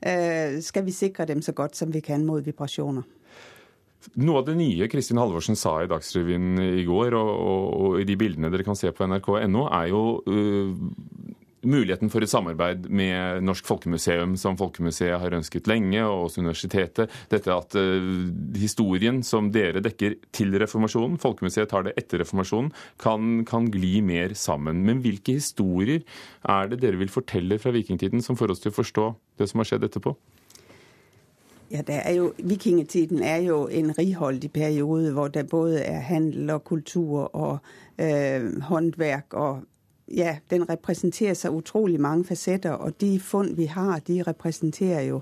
øh, 0.06 0.62
skal 0.62 0.86
vi 0.86 0.90
sikre 0.90 1.24
dem 1.24 1.42
så 1.42 1.52
godt 1.52 1.76
som 1.76 1.94
vi 1.94 2.00
kan 2.00 2.24
mot 2.24 2.46
vibrasjoner. 2.46 3.02
Noe 4.18 4.40
av 4.40 4.46
det 4.48 4.56
nye 4.58 4.88
Kristin 4.90 5.20
Halvorsen 5.20 5.54
sa 5.56 5.76
i 5.82 5.86
Dagsrevyen 5.86 6.58
i 6.58 6.84
går, 6.84 7.14
og, 7.14 7.30
og, 7.30 7.66
og, 7.80 8.00
i 8.02 8.06
de 8.08 8.16
bildene 8.18 8.50
dere 8.50 8.66
kan 8.66 8.74
se 8.78 8.90
på 8.90 9.06
nrk.no, 9.06 9.68
er 9.70 9.86
jo 9.92 10.00
uh, 10.26 10.72
muligheten 11.62 12.10
for 12.12 12.24
et 12.24 12.30
samarbeid 12.30 12.88
med 12.90 13.44
Norsk 13.46 13.66
Folkemuseum, 13.68 14.34
som 14.40 14.58
Folkemuseet 14.58 15.20
har 15.22 15.36
ønsket 15.36 15.70
lenge, 15.70 16.02
og 16.04 16.26
også 16.26 16.42
universitetet. 16.42 17.12
Dette 17.32 17.54
at 17.54 17.76
uh, 17.78 18.10
historien 18.58 19.22
som 19.26 19.52
dere 19.54 19.82
dekker 19.84 20.18
til 20.34 20.56
reformasjonen, 20.62 21.20
Folkemuseet 21.22 21.70
tar 21.72 21.86
det 21.86 21.96
etter 22.00 22.22
reformasjonen, 22.24 22.72
kan, 23.02 23.42
kan, 23.48 23.70
gli 23.72 24.00
mer 24.04 24.34
sammen. 24.38 24.82
Men 24.86 25.00
hvilke 25.04 25.38
historier 25.38 26.02
er 26.42 26.70
det 26.70 26.82
dere 26.82 27.00
vil 27.00 27.12
fortelle 27.12 27.60
fra 27.62 27.72
vikingtiden 27.74 28.24
som 28.24 28.38
får 28.38 28.54
oss 28.54 28.64
til 28.64 28.74
å 28.74 28.78
forstå 28.80 29.08
det 29.40 29.50
som 29.50 29.62
har 29.62 29.70
skjedd 29.70 29.88
etterpå? 29.88 30.16
Ja, 31.72 31.80
er 31.88 32.12
jo, 32.18 32.32
Vikingetiden 32.36 33.22
er 33.24 33.38
jo 33.46 33.64
en 33.72 33.94
rikholdig 33.96 34.50
periode 34.52 35.12
hvor 35.16 35.30
det 35.32 35.46
både 35.48 35.80
er 35.80 36.02
handel 36.04 36.50
og 36.52 36.64
kultur 36.68 37.30
og 37.32 37.58
øh, 37.96 38.60
håndverk 38.68 39.32
og 39.32 39.62
ja, 40.08 40.36
den 40.50 40.68
representerer 40.68 41.34
så 41.34 41.50
utrolig 41.50 42.00
mange 42.00 42.24
fasetter, 42.24 42.70
og 42.70 43.00
de 43.00 43.20
fund 43.20 43.56
vi 43.56 43.64
har, 43.64 43.98
de 43.98 44.22
representerer 44.22 45.02
jo 45.02 45.20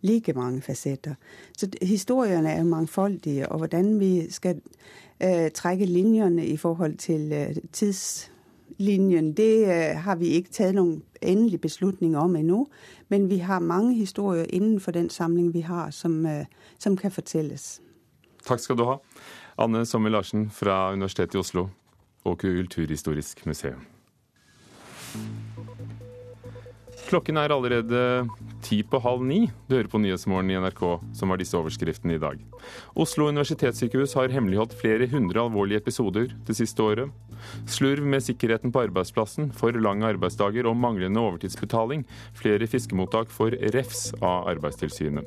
like 0.00 0.32
mange 0.32 0.62
fasetter. 0.62 1.14
Så 1.58 1.68
historiene 1.82 2.50
er 2.50 2.64
mangfoldige, 2.64 3.48
og 3.48 3.58
hvordan 3.58 4.00
vi 4.00 4.30
skal 4.30 4.60
øh, 5.22 5.50
trekke 5.50 5.84
linjene 5.84 6.46
i 6.46 6.56
forhold 6.56 6.96
til 6.96 7.32
øh, 7.32 7.56
tidslinjen, 7.72 9.32
det 9.32 9.62
øh, 9.62 9.96
har 9.96 10.14
vi 10.14 10.26
ikke 10.26 10.50
taget 10.50 10.74
noen 10.74 11.02
endelig 11.22 11.60
beslutning 11.60 12.16
om 12.16 12.36
ennå. 12.36 12.68
Men 13.08 13.30
vi 13.30 13.36
har 13.36 13.58
mange 13.58 13.94
historier 13.94 14.44
innenfor 14.48 14.90
den 14.90 15.10
samling 15.10 15.54
vi 15.54 15.60
har, 15.60 15.90
som, 15.90 16.26
som 16.78 16.96
kan 16.96 17.10
fortelles. 17.10 17.80
Takk 18.46 18.60
skal 18.60 18.76
du 18.76 18.84
ha, 18.84 18.96
Anne 19.58 19.86
Sommer 19.86 20.10
Larsen 20.10 20.50
fra 20.50 20.92
Universitetet 20.92 21.34
i 21.34 21.38
Oslo 21.38 21.66
og 22.24 22.38
Kulturhistorisk 22.38 23.46
museum. 23.46 23.99
Klokken 27.10 27.40
er 27.40 27.50
allerede 27.50 28.00
ti 28.62 28.80
på 28.86 29.00
halv 29.02 29.24
ni. 29.26 29.40
Du 29.66 29.74
hører 29.74 29.88
på 29.90 29.98
Nyhetsmorgen 29.98 30.52
i 30.52 30.58
NRK, 30.62 30.82
som 31.16 31.32
var 31.32 31.40
disse 31.40 31.56
overskriftene 31.58 32.14
i 32.14 32.20
dag. 32.22 32.38
Oslo 32.94 33.26
universitetssykehus 33.32 34.14
har 34.14 34.30
hemmeligholdt 34.30 34.76
flere 34.78 35.08
hundre 35.10 35.42
alvorlige 35.42 35.80
episoder 35.82 36.30
det 36.46 36.56
siste 36.58 36.84
året. 36.84 37.10
Slurv 37.66 38.06
med 38.06 38.22
sikkerheten 38.22 38.70
på 38.70 38.84
arbeidsplassen, 38.84 39.50
for 39.56 39.74
lange 39.74 40.06
arbeidsdager 40.06 40.68
og 40.70 40.78
manglende 40.78 41.22
overtidsbetaling. 41.24 42.04
Flere 42.38 42.68
fiskemottak 42.70 43.32
får 43.34 43.58
refs 43.74 44.10
av 44.20 44.46
Arbeidstilsynet. 44.54 45.26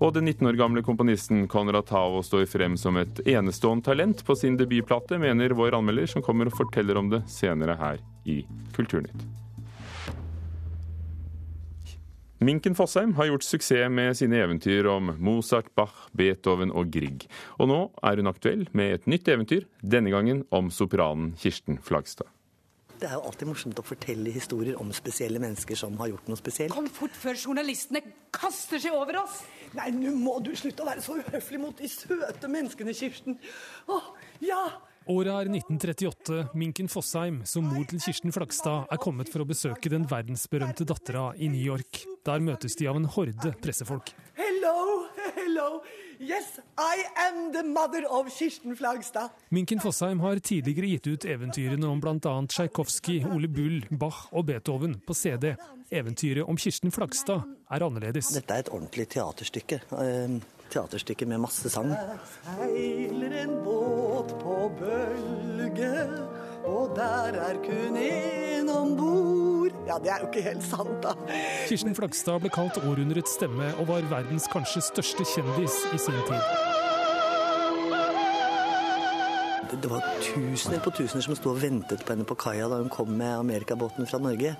Og 0.00 0.14
den 0.14 0.30
19 0.30 0.46
år 0.48 0.56
gamle 0.56 0.84
komponisten 0.84 1.42
Konrad 1.50 1.90
Tao 1.90 2.22
står 2.24 2.46
frem 2.48 2.78
som 2.80 2.96
et 3.02 3.18
enestående 3.26 3.84
talent 3.90 4.22
på 4.24 4.38
sin 4.38 4.56
debutplate, 4.60 5.18
mener 5.20 5.58
vår 5.58 5.76
anmelder, 5.80 6.08
som 6.08 6.24
kommer 6.24 6.48
og 6.48 6.56
forteller 6.56 7.02
om 7.02 7.10
det 7.12 7.24
senere 7.28 7.76
her 7.82 8.00
i 8.24 8.42
Kulturnytt. 8.76 9.28
Minken 12.40 12.72
Fossheim 12.72 13.12
har 13.18 13.26
gjort 13.28 13.44
suksess 13.44 13.90
med 13.92 14.16
sine 14.16 14.38
eventyr 14.40 14.86
om 14.88 15.10
Mozart, 15.20 15.66
Bach, 15.76 16.06
Beethoven 16.16 16.70
og 16.72 16.88
Grieg. 16.88 17.26
Og 17.60 17.68
nå 17.68 17.80
er 18.00 18.16
hun 18.16 18.32
aktuell 18.32 18.64
med 18.72 18.94
et 18.94 19.08
nytt 19.12 19.28
eventyr, 19.28 19.66
denne 19.84 20.08
gangen 20.08 20.46
om 20.48 20.70
sopranen 20.72 21.34
Kirsten 21.36 21.76
Flagstad. 21.84 22.30
Det 23.00 23.08
er 23.08 23.18
jo 23.18 23.26
alltid 23.28 23.48
morsomt 23.48 23.78
å 23.80 23.84
fortelle 23.84 24.32
historier 24.32 24.80
om 24.80 24.88
spesielle 24.96 25.40
mennesker 25.40 25.76
som 25.76 25.94
har 26.00 26.10
gjort 26.14 26.32
noe 26.32 26.40
spesielt. 26.40 26.72
Kom 26.72 26.88
fort 26.92 27.12
før 27.16 27.36
journalistene 27.36 28.02
kaster 28.32 28.80
seg 28.80 28.96
over 28.96 29.20
oss! 29.20 29.42
Nei, 29.76 29.90
nå 29.94 30.16
må 30.16 30.38
du 30.44 30.50
slutte 30.56 30.84
å 30.84 30.88
være 30.88 31.04
så 31.04 31.20
uhøflig 31.20 31.60
mot 31.60 31.76
de 31.76 31.88
søte 31.92 32.48
menneskene, 32.48 32.96
Kirsten. 32.96 33.36
Åh, 33.88 34.12
ja! 34.44 34.64
Året 35.10 35.32
er 35.32 35.48
1938. 35.50 36.36
Minken 36.54 36.86
Fossheim, 36.86 37.40
som 37.48 37.64
mor 37.66 37.82
til 37.90 37.98
Kirsten 37.98 38.30
Flagstad, 38.30 38.84
er 38.94 38.98
kommet 39.02 39.30
for 39.32 39.42
å 39.42 39.46
besøke 39.48 39.90
den 39.90 40.04
verdensberømte 40.06 40.86
dattera 40.86 41.32
i 41.34 41.48
New 41.50 41.58
York. 41.58 42.04
Der 42.28 42.38
møtes 42.44 42.78
de 42.78 42.86
av 42.86 43.00
en 43.00 43.08
horde 43.10 43.50
pressefolk. 43.58 44.12
Hello, 44.38 45.08
hello. 45.34 45.80
Yes, 46.20 46.60
I 46.78 47.02
am 47.24 47.50
the 47.50 47.64
mother 47.66 48.06
of 48.06 48.30
Kirsten 48.30 48.76
Flagstad. 48.78 49.34
Minken 49.50 49.82
Fossheim 49.82 50.22
har 50.22 50.38
tidligere 50.38 50.92
gitt 50.92 51.10
ut 51.10 51.26
eventyrene 51.34 51.90
om 51.90 51.98
bl.a. 51.98 52.36
Tsjajkovskij, 52.46 53.24
Ole 53.34 53.50
Bull, 53.50 53.80
Bach 53.90 54.28
og 54.30 54.46
Beethoven 54.52 55.00
på 55.02 55.16
CD. 55.18 55.56
Eventyret 55.90 56.46
om 56.46 56.60
Kirsten 56.60 56.94
Flagstad 56.94 57.42
er 57.66 57.88
annerledes. 57.88 58.30
Dette 58.36 58.60
er 58.60 58.62
et 58.62 58.70
ordentlig 58.70 59.10
teaterstykke. 59.16 59.82
Teaterstykke 60.70 61.26
med 61.26 61.42
masse 61.42 61.70
sang. 61.72 61.90
Seiler 62.44 63.34
en 63.42 63.56
båt 63.64 64.34
på 64.38 64.56
bølge, 64.78 65.92
og 66.64 66.94
der 66.96 67.38
er 67.42 67.58
kun 67.64 67.98
én 67.98 68.70
om 68.70 68.96
bord. 68.98 69.74
Ja, 69.88 69.98
det 69.98 70.12
er 70.12 70.22
jo 70.22 70.28
ikke 70.30 70.44
helt 70.46 70.66
sant, 70.66 71.00
da. 71.02 71.16
Kirsten 71.66 71.96
Flagstad 71.98 72.42
ble 72.44 72.52
kalt 72.54 72.78
århundrets 72.84 73.34
stemme 73.38 73.72
og 73.80 73.90
var 73.90 74.06
verdens 74.12 74.46
kanskje 74.52 74.84
største 74.92 75.26
kjendis 75.34 75.82
i 75.90 75.98
sin 75.98 76.22
tid. 76.28 76.79
Det 79.70 79.88
var 79.88 80.02
tusener 80.34 80.80
på 80.82 80.90
tusener 80.90 81.22
som 81.22 81.36
sto 81.38 81.52
og 81.52 81.60
ventet 81.62 82.02
på 82.02 82.14
henne 82.14 82.26
på 82.26 82.34
kaia 82.38 82.66
da 82.70 82.80
hun 82.80 82.90
kom 82.90 83.12
med 83.14 83.30
amerikabåten 83.38 84.08
fra 84.10 84.18
Norge. 84.18 84.56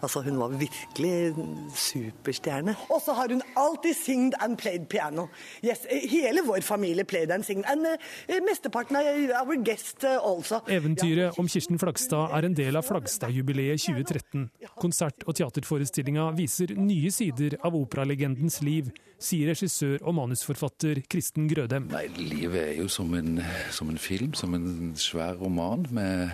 Altså, 0.00 0.22
Hun 0.24 0.38
var 0.40 0.48
virkelig 0.48 1.34
superstjerne. 1.76 2.74
Og 2.88 3.02
så 3.04 3.12
har 3.12 3.28
hun 3.28 3.42
alltid 3.56 3.94
singed 3.96 4.34
and 4.40 4.56
played 4.58 4.88
piano. 4.88 5.28
Yes, 5.62 5.84
Hele 5.90 6.42
vår 6.46 6.60
familie 6.60 7.04
played 7.04 7.30
and 7.30 7.44
singed. 7.44 7.64
And 7.68 7.86
uh, 7.86 8.40
mesteparten 8.48 8.96
av 8.96 9.04
our 9.42 9.56
guest 9.64 10.04
uh, 10.04 10.16
also. 10.24 10.60
Eventyret 10.68 11.38
om 11.38 11.48
Kirsten 11.48 11.78
Flagstad 11.78 12.32
er 12.32 12.48
en 12.48 12.56
del 12.56 12.76
av 12.76 12.88
Flagstad-jubileet 12.88 13.84
2013. 13.84 14.48
Konsert- 14.80 15.28
og 15.28 15.36
teaterforestillinga 15.36 16.30
viser 16.38 16.72
nye 16.78 17.12
sider 17.12 17.58
av 17.60 17.76
operalegendens 17.76 18.62
liv 18.64 18.92
sier 19.24 19.50
regissør 19.52 20.02
og 20.04 20.16
manusforfatter 20.18 21.00
Kristen 21.10 21.48
Grødem. 21.50 21.88
Nei, 21.92 22.06
Livet 22.18 22.60
er 22.60 22.74
jo 22.78 22.88
som 22.92 23.12
en, 23.16 23.38
som 23.74 23.90
en, 23.92 24.00
film, 24.00 24.34
som 24.36 24.53
en 24.54 24.94
svær 24.98 25.36
roman 25.40 25.84
med 25.94 26.30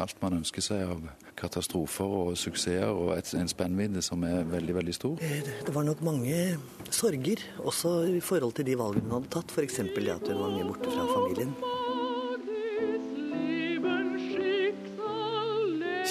alt 0.00 0.16
man 0.22 0.38
ønsker 0.40 0.64
seg 0.64 0.82
av 0.88 1.04
katastrofer 1.40 2.16
og 2.22 2.38
suksesser 2.38 2.90
og 2.90 3.14
et, 3.16 3.30
en 3.38 3.48
spennvidde 3.48 4.02
som 4.04 4.24
er 4.28 4.42
veldig, 4.48 4.74
veldig 4.80 4.96
stor. 4.96 5.22
Eh, 5.24 5.44
det 5.66 5.74
var 5.74 5.86
nok 5.88 6.02
mange 6.04 6.40
sorger, 6.90 7.44
også 7.64 7.94
i 8.16 8.20
forhold 8.24 8.58
til 8.58 8.68
de 8.68 8.76
valgene 8.80 9.08
hun 9.08 9.20
hadde 9.20 9.32
tatt. 9.36 9.54
F.eks. 9.54 9.80
det 9.86 10.10
at 10.12 10.28
hun 10.32 10.42
var 10.42 10.56
mye 10.56 10.68
borte 10.68 10.90
fra 10.90 11.06
familien. 11.14 11.54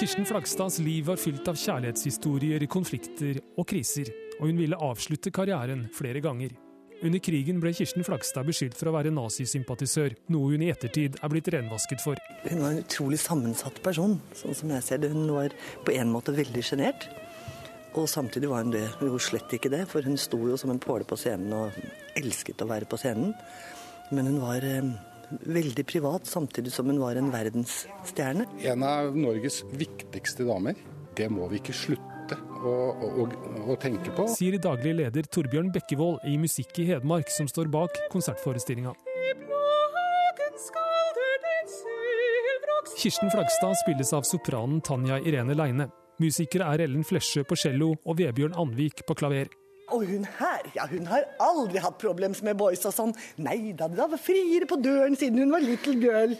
Kirsten 0.00 0.24
Flagstads 0.24 0.80
liv 0.80 1.10
var 1.10 1.20
fylt 1.20 1.46
av 1.50 1.58
kjærlighetshistorier, 1.60 2.64
konflikter 2.72 3.42
og 3.60 3.68
kriser 3.68 4.08
og 4.40 4.48
hun 4.48 4.60
ville 4.60 4.80
avslutte 4.80 5.32
karrieren 5.34 5.86
flere 5.94 6.22
ganger. 6.24 6.56
Under 7.00 7.20
krigen 7.24 7.60
ble 7.62 7.70
Kirsten 7.72 8.04
Flagstad 8.04 8.44
beskyldt 8.44 8.76
for 8.76 8.90
å 8.90 8.92
være 8.92 9.12
nazisympatisør, 9.14 10.12
noe 10.34 10.52
hun 10.52 10.64
i 10.66 10.68
ettertid 10.68 11.16
er 11.16 11.32
blitt 11.32 11.48
renvasket 11.54 12.02
for. 12.04 12.20
Hun 12.44 12.60
var 12.60 12.74
en 12.74 12.82
utrolig 12.82 13.16
sammensatt 13.22 13.80
person, 13.84 14.18
sånn 14.36 14.58
som 14.58 14.74
jeg 14.74 14.84
ser 14.84 15.00
det. 15.00 15.12
Hun 15.14 15.30
var 15.32 15.54
på 15.86 15.94
en 15.96 16.12
måte 16.12 16.34
veldig 16.36 16.64
sjenert. 16.66 17.08
Og 17.96 18.04
samtidig 18.10 18.50
var 18.52 18.66
hun 18.66 18.74
det, 18.74 18.84
jo 19.00 19.16
slett 19.22 19.56
ikke 19.56 19.72
det, 19.72 19.86
for 19.88 20.04
hun 20.04 20.20
sto 20.20 20.42
jo 20.50 20.58
som 20.60 20.74
en 20.74 20.82
påle 20.82 21.08
på 21.08 21.16
scenen 21.18 21.56
og 21.56 21.80
elsket 22.20 22.60
å 22.62 22.68
være 22.68 22.90
på 22.90 23.00
scenen. 23.00 23.32
Men 24.12 24.28
hun 24.28 24.38
var 24.44 24.66
eh, 24.66 24.92
veldig 25.56 25.86
privat, 25.88 26.28
samtidig 26.28 26.74
som 26.74 26.92
hun 26.92 27.00
var 27.00 27.16
en 27.16 27.32
verdensstjerne. 27.32 28.44
En 28.68 28.84
av 28.86 29.16
Norges 29.16 29.62
viktigste 29.72 30.44
damer. 30.46 30.76
Det 31.16 31.32
må 31.32 31.48
vi 31.50 31.58
ikke 31.62 31.74
slutte 31.74 32.09
å, 32.64 32.74
å, 32.92 33.26
å, 33.66 33.76
tenke 33.80 34.12
på. 34.16 34.26
Sier 34.32 34.58
daglig 34.62 34.96
leder 34.98 35.28
Torbjørn 35.28 35.70
Bekkevold 35.74 36.26
i 36.28 36.36
Musikk 36.40 36.82
i 36.82 36.88
Hedmark, 36.90 37.30
som 37.32 37.48
står 37.50 37.70
bak 37.72 37.96
konsertforestillinga. 38.12 38.94
Kirsten 43.00 43.30
Flagstad 43.32 43.78
spilles 43.80 44.12
av 44.12 44.26
sopranen 44.28 44.82
Tanja 44.84 45.16
Irene 45.24 45.56
Leine. 45.56 45.88
Musikere 46.20 46.66
er 46.74 46.84
Ellen 46.84 47.06
Flesjø 47.06 47.46
på 47.48 47.56
cello 47.56 47.94
og 48.04 48.18
Vebjørn 48.18 48.58
Anvik 48.60 49.06
på 49.08 49.16
klaver. 49.16 49.48
Og 49.90 50.04
hun 50.06 50.26
her, 50.38 50.66
ja, 50.76 50.84
hun 50.90 51.08
har 51.10 51.24
aldri 51.42 51.80
hatt 51.82 51.96
problemer 51.98 52.44
med 52.46 52.58
boys 52.60 52.84
og 52.86 52.94
sånn. 52.94 53.14
Nei 53.42 53.72
da, 53.78 53.88
det 53.90 54.06
var 54.12 54.20
friere 54.20 54.68
på 54.70 54.78
døren 54.84 55.16
siden 55.18 55.42
hun 55.42 55.54
var 55.56 55.64
little 55.64 55.96
girl. 55.98 56.36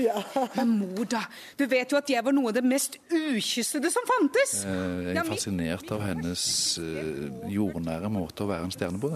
Ja. 0.00 0.22
Men 0.54 0.76
mor, 0.80 1.06
da. 1.10 1.24
Du 1.58 1.66
vet 1.70 1.92
jo 1.92 1.98
at 1.98 2.10
jeg 2.10 2.24
var 2.24 2.34
noe 2.34 2.50
av 2.50 2.56
det 2.56 2.64
mest 2.66 2.98
ukyssede 3.12 3.90
som 3.94 4.06
fantes. 4.08 4.60
Eh, 4.68 5.10
jeg 5.10 5.20
er 5.22 5.28
fascinert 5.28 5.90
av 5.94 6.04
hennes 6.04 6.44
eh, 6.82 7.26
jordnære 7.54 8.10
måte 8.12 8.46
å 8.46 8.50
være 8.50 8.68
en 8.68 8.74
stjerne 8.74 9.02
på. 9.02 9.12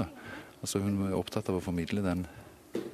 Altså, 0.58 0.82
hun 0.82 1.08
er 1.08 1.16
opptatt 1.18 1.50
av 1.50 1.60
å 1.60 1.64
formidle 1.64 2.04
den 2.04 2.26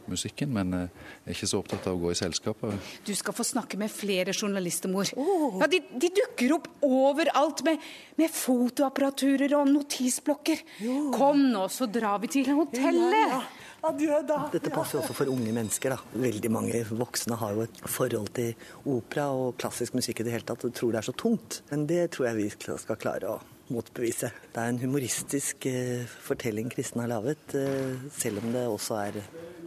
musikken, 0.09 0.53
men 0.55 0.73
jeg 0.75 0.87
eh, 0.89 1.11
er 1.25 1.37
ikke 1.37 1.49
så 1.51 1.61
opptatt 1.61 1.89
av 1.89 1.97
å 1.97 2.03
gå 2.05 2.13
i 2.13 2.19
selskaper. 2.19 2.77
Du 3.07 3.13
skal 3.17 3.37
få 3.37 3.47
snakke 3.47 3.79
med 3.81 3.93
flere 3.93 4.35
journalister, 4.37 4.93
mor. 4.93 5.09
Oh. 5.19 5.59
Ja, 5.63 5.69
de, 5.71 5.81
de, 5.91 6.11
dukker 6.15 6.57
opp 6.59 6.69
overalt 6.85 7.65
med, 7.67 7.83
med 8.21 8.33
fotoapparaturer 8.33 9.57
og 9.59 9.71
notisblokker. 9.73 10.65
Jo. 10.85 10.99
Kom 11.15 11.47
nå, 11.53 11.67
så 11.73 11.89
drar 11.91 12.21
vi 12.23 12.33
til 12.37 12.53
hotellet. 12.55 13.21
Ja, 13.25 13.41
ja. 13.41 13.64
Adjø, 13.85 14.21
da. 14.25 14.39
Dette 14.53 14.71
passer 14.73 14.97
jo 14.97 15.03
også 15.03 15.17
for 15.17 15.31
unge 15.33 15.53
mennesker. 15.53 15.93
da. 15.93 16.21
Veldig 16.25 16.51
mange 16.53 16.85
voksne 16.89 17.37
har 17.41 17.57
jo 17.57 17.65
et 17.67 17.81
forhold 17.85 18.31
til 18.37 18.55
opera 18.89 19.27
og 19.37 19.59
klassisk 19.61 19.97
musikk 19.99 20.23
i 20.23 20.27
det 20.29 20.33
hele 20.33 20.49
tatt 20.49 20.65
og 20.65 20.73
tror 20.77 20.95
det 20.95 21.03
er 21.03 21.09
så 21.11 21.17
tungt. 21.25 21.61
Men 21.71 21.85
det 21.91 22.07
tror 22.15 22.31
jeg 22.31 22.39
vi 22.39 22.49
skal 22.81 23.01
klare 23.01 23.35
å 23.35 23.41
motbevise. 23.73 24.31
Det 24.53 24.61
er 24.61 24.73
en 24.73 24.81
humoristisk 24.81 25.67
eh, 25.69 26.05
fortelling 26.25 26.71
Kristen 26.73 27.03
har 27.05 27.13
laget, 27.13 27.57
eh, 27.57 27.97
selv 28.13 28.43
om 28.43 28.53
det 28.53 28.65
også 28.69 28.99
er 29.01 29.21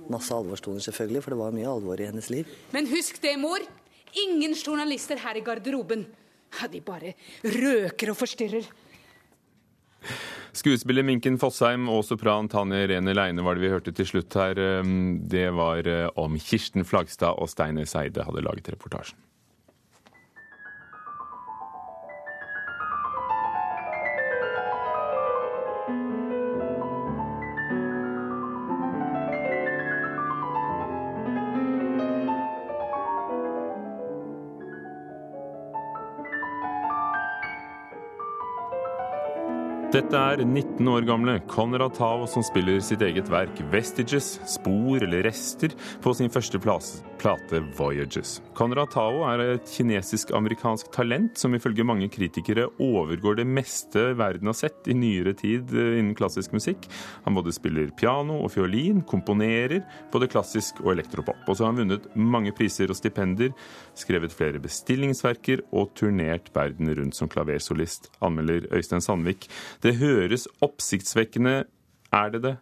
masse 0.10 0.34
alvorstoner, 0.34 0.82
selvfølgelig, 0.86 1.24
for 1.24 1.34
det 1.34 1.40
var 1.42 1.56
mye 1.56 1.70
alvor 1.70 2.02
i 2.02 2.10
hennes 2.10 2.30
liv. 2.34 2.50
Men 2.74 2.90
husk 2.90 3.22
det, 3.22 3.36
mor. 3.42 3.62
Ingen 4.18 4.56
journalister 4.56 5.20
her 5.22 5.38
i 5.38 5.46
garderoben. 5.46 6.06
Ja, 6.58 6.70
de 6.72 6.82
bare 6.82 7.14
røker 7.44 8.14
og 8.14 8.18
forstyrrer. 8.22 8.70
Skuespiller 10.58 11.06
Minken 11.06 11.38
Fossheim 11.38 11.86
og 11.92 12.02
sopran 12.08 12.50
Tanje 12.50 12.88
Rene 12.90 13.14
Leine 13.14 13.44
var 13.46 13.58
det 13.58 13.66
vi 13.66 13.72
hørte 13.72 13.94
til 13.94 14.10
slutt 14.10 14.34
her. 14.40 14.58
Um, 14.82 15.22
Det 15.30 15.52
var 15.54 15.86
uh, 15.86 16.10
om 16.18 16.38
Kirsten 16.42 16.88
Flagstad 16.88 17.38
og 17.38 17.52
Steine 17.52 17.86
Seide 17.86 18.26
hadde 18.26 18.46
laget 18.46 18.72
reportasjen. 18.74 19.20
Dette 39.98 40.14
er 40.14 40.44
19 40.44 40.86
år 40.92 41.06
gamle 41.08 41.34
Conrad 41.50 41.96
Tao 41.98 42.28
som 42.30 42.44
spiller 42.46 42.78
sitt 42.86 43.02
eget 43.02 43.32
verk 43.34 43.58
'Vestiges', 43.72 44.36
spor 44.46 45.02
eller 45.02 45.24
rester, 45.26 45.74
på 46.04 46.14
sin 46.14 46.30
første 46.30 46.60
plate 46.62 47.62
'Voyages'. 47.74 48.38
Conrad 48.54 48.92
Tao 48.94 49.24
er 49.26 49.56
et 49.56 49.66
kinesisk-amerikansk 49.66 50.92
talent 50.94 51.40
som 51.42 51.56
ifølge 51.56 51.84
mange 51.84 52.10
kritikere 52.14 52.68
overgår 52.78 53.40
det 53.40 53.48
meste 53.48 54.14
verden 54.14 54.46
har 54.46 54.54
sett 54.54 54.86
i 54.86 54.94
nyere 54.94 55.34
tid 55.34 55.74
eh, 55.74 55.98
innen 55.98 56.14
klassisk 56.14 56.54
musikk. 56.54 56.86
Han 57.26 57.34
både 57.34 57.56
spiller 57.56 57.90
piano 57.98 58.44
og 58.44 58.52
fiolin, 58.54 59.02
komponerer 59.02 59.82
både 60.14 60.30
klassisk 60.30 60.78
og 60.86 60.92
elektropop. 60.94 61.42
Og 61.48 61.58
så 61.58 61.66
har 61.66 61.74
han 61.74 61.82
vunnet 61.82 62.06
mange 62.14 62.54
priser 62.54 62.86
og 62.94 63.00
stipender, 63.02 63.50
skrevet 63.96 64.30
flere 64.30 64.62
bestillingsverker 64.62 65.66
og 65.72 65.90
turnert 65.98 66.54
verden 66.54 66.94
rundt 66.94 67.16
som 67.16 67.28
klaversolist, 67.28 68.12
anmelder 68.22 68.70
Øystein 68.70 69.02
Sandvik. 69.02 69.50
Det 69.88 69.96
høres 70.02 70.50
oppsiktsvekkende. 70.66 71.62
Er 72.12 72.32
det 72.34 72.42
det? 72.44 72.58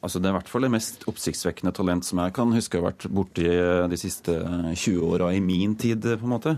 Altså 0.00 0.18
det 0.18 0.28
er 0.28 0.34
i 0.34 0.38
hvert 0.38 0.50
fall 0.50 0.64
det 0.66 0.72
mest 0.72 1.04
oppsiktsvekkende 1.10 1.72
talent 1.74 2.06
som 2.06 2.20
jeg 2.22 2.34
kan 2.34 2.52
huske 2.54 2.78
har 2.78 2.84
ha 2.84 2.90
vært 2.90 3.06
borti 3.14 3.46
de 3.90 3.98
siste 3.98 4.34
20 4.38 5.00
åra 5.06 5.30
i 5.34 5.42
min 5.44 5.76
tid, 5.78 6.02
på 6.02 6.26
en 6.26 6.34
måte. 6.34 6.56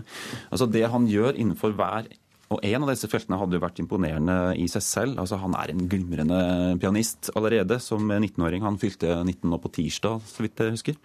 Altså 0.49 0.69
Det 0.69 0.85
han 0.89 1.07
gjør 1.09 1.37
innenfor 1.37 1.75
hver 1.77 2.09
og 2.53 2.59
en 2.61 2.83
av 2.85 2.91
disse 2.91 3.09
feltene 3.09 3.37
hadde 3.41 3.57
jo 3.57 3.63
vært 3.63 3.79
imponerende 3.81 4.35
i 4.61 4.67
seg 4.69 4.83
selv. 4.85 5.21
Altså 5.21 5.39
Han 5.41 5.55
er 5.57 5.71
en 5.71 5.87
glimrende 5.89 6.41
pianist 6.81 7.31
allerede 7.33 7.79
som 7.81 8.05
19-åring. 8.05 8.61
Han 8.61 8.77
fylte 8.81 9.15
19 9.23 9.49
nå 9.49 9.57
på 9.63 9.71
tirsdag, 9.73 10.21
så 10.29 10.45
vidt 10.45 10.61
jeg 10.61 10.75
husker. 10.75 10.99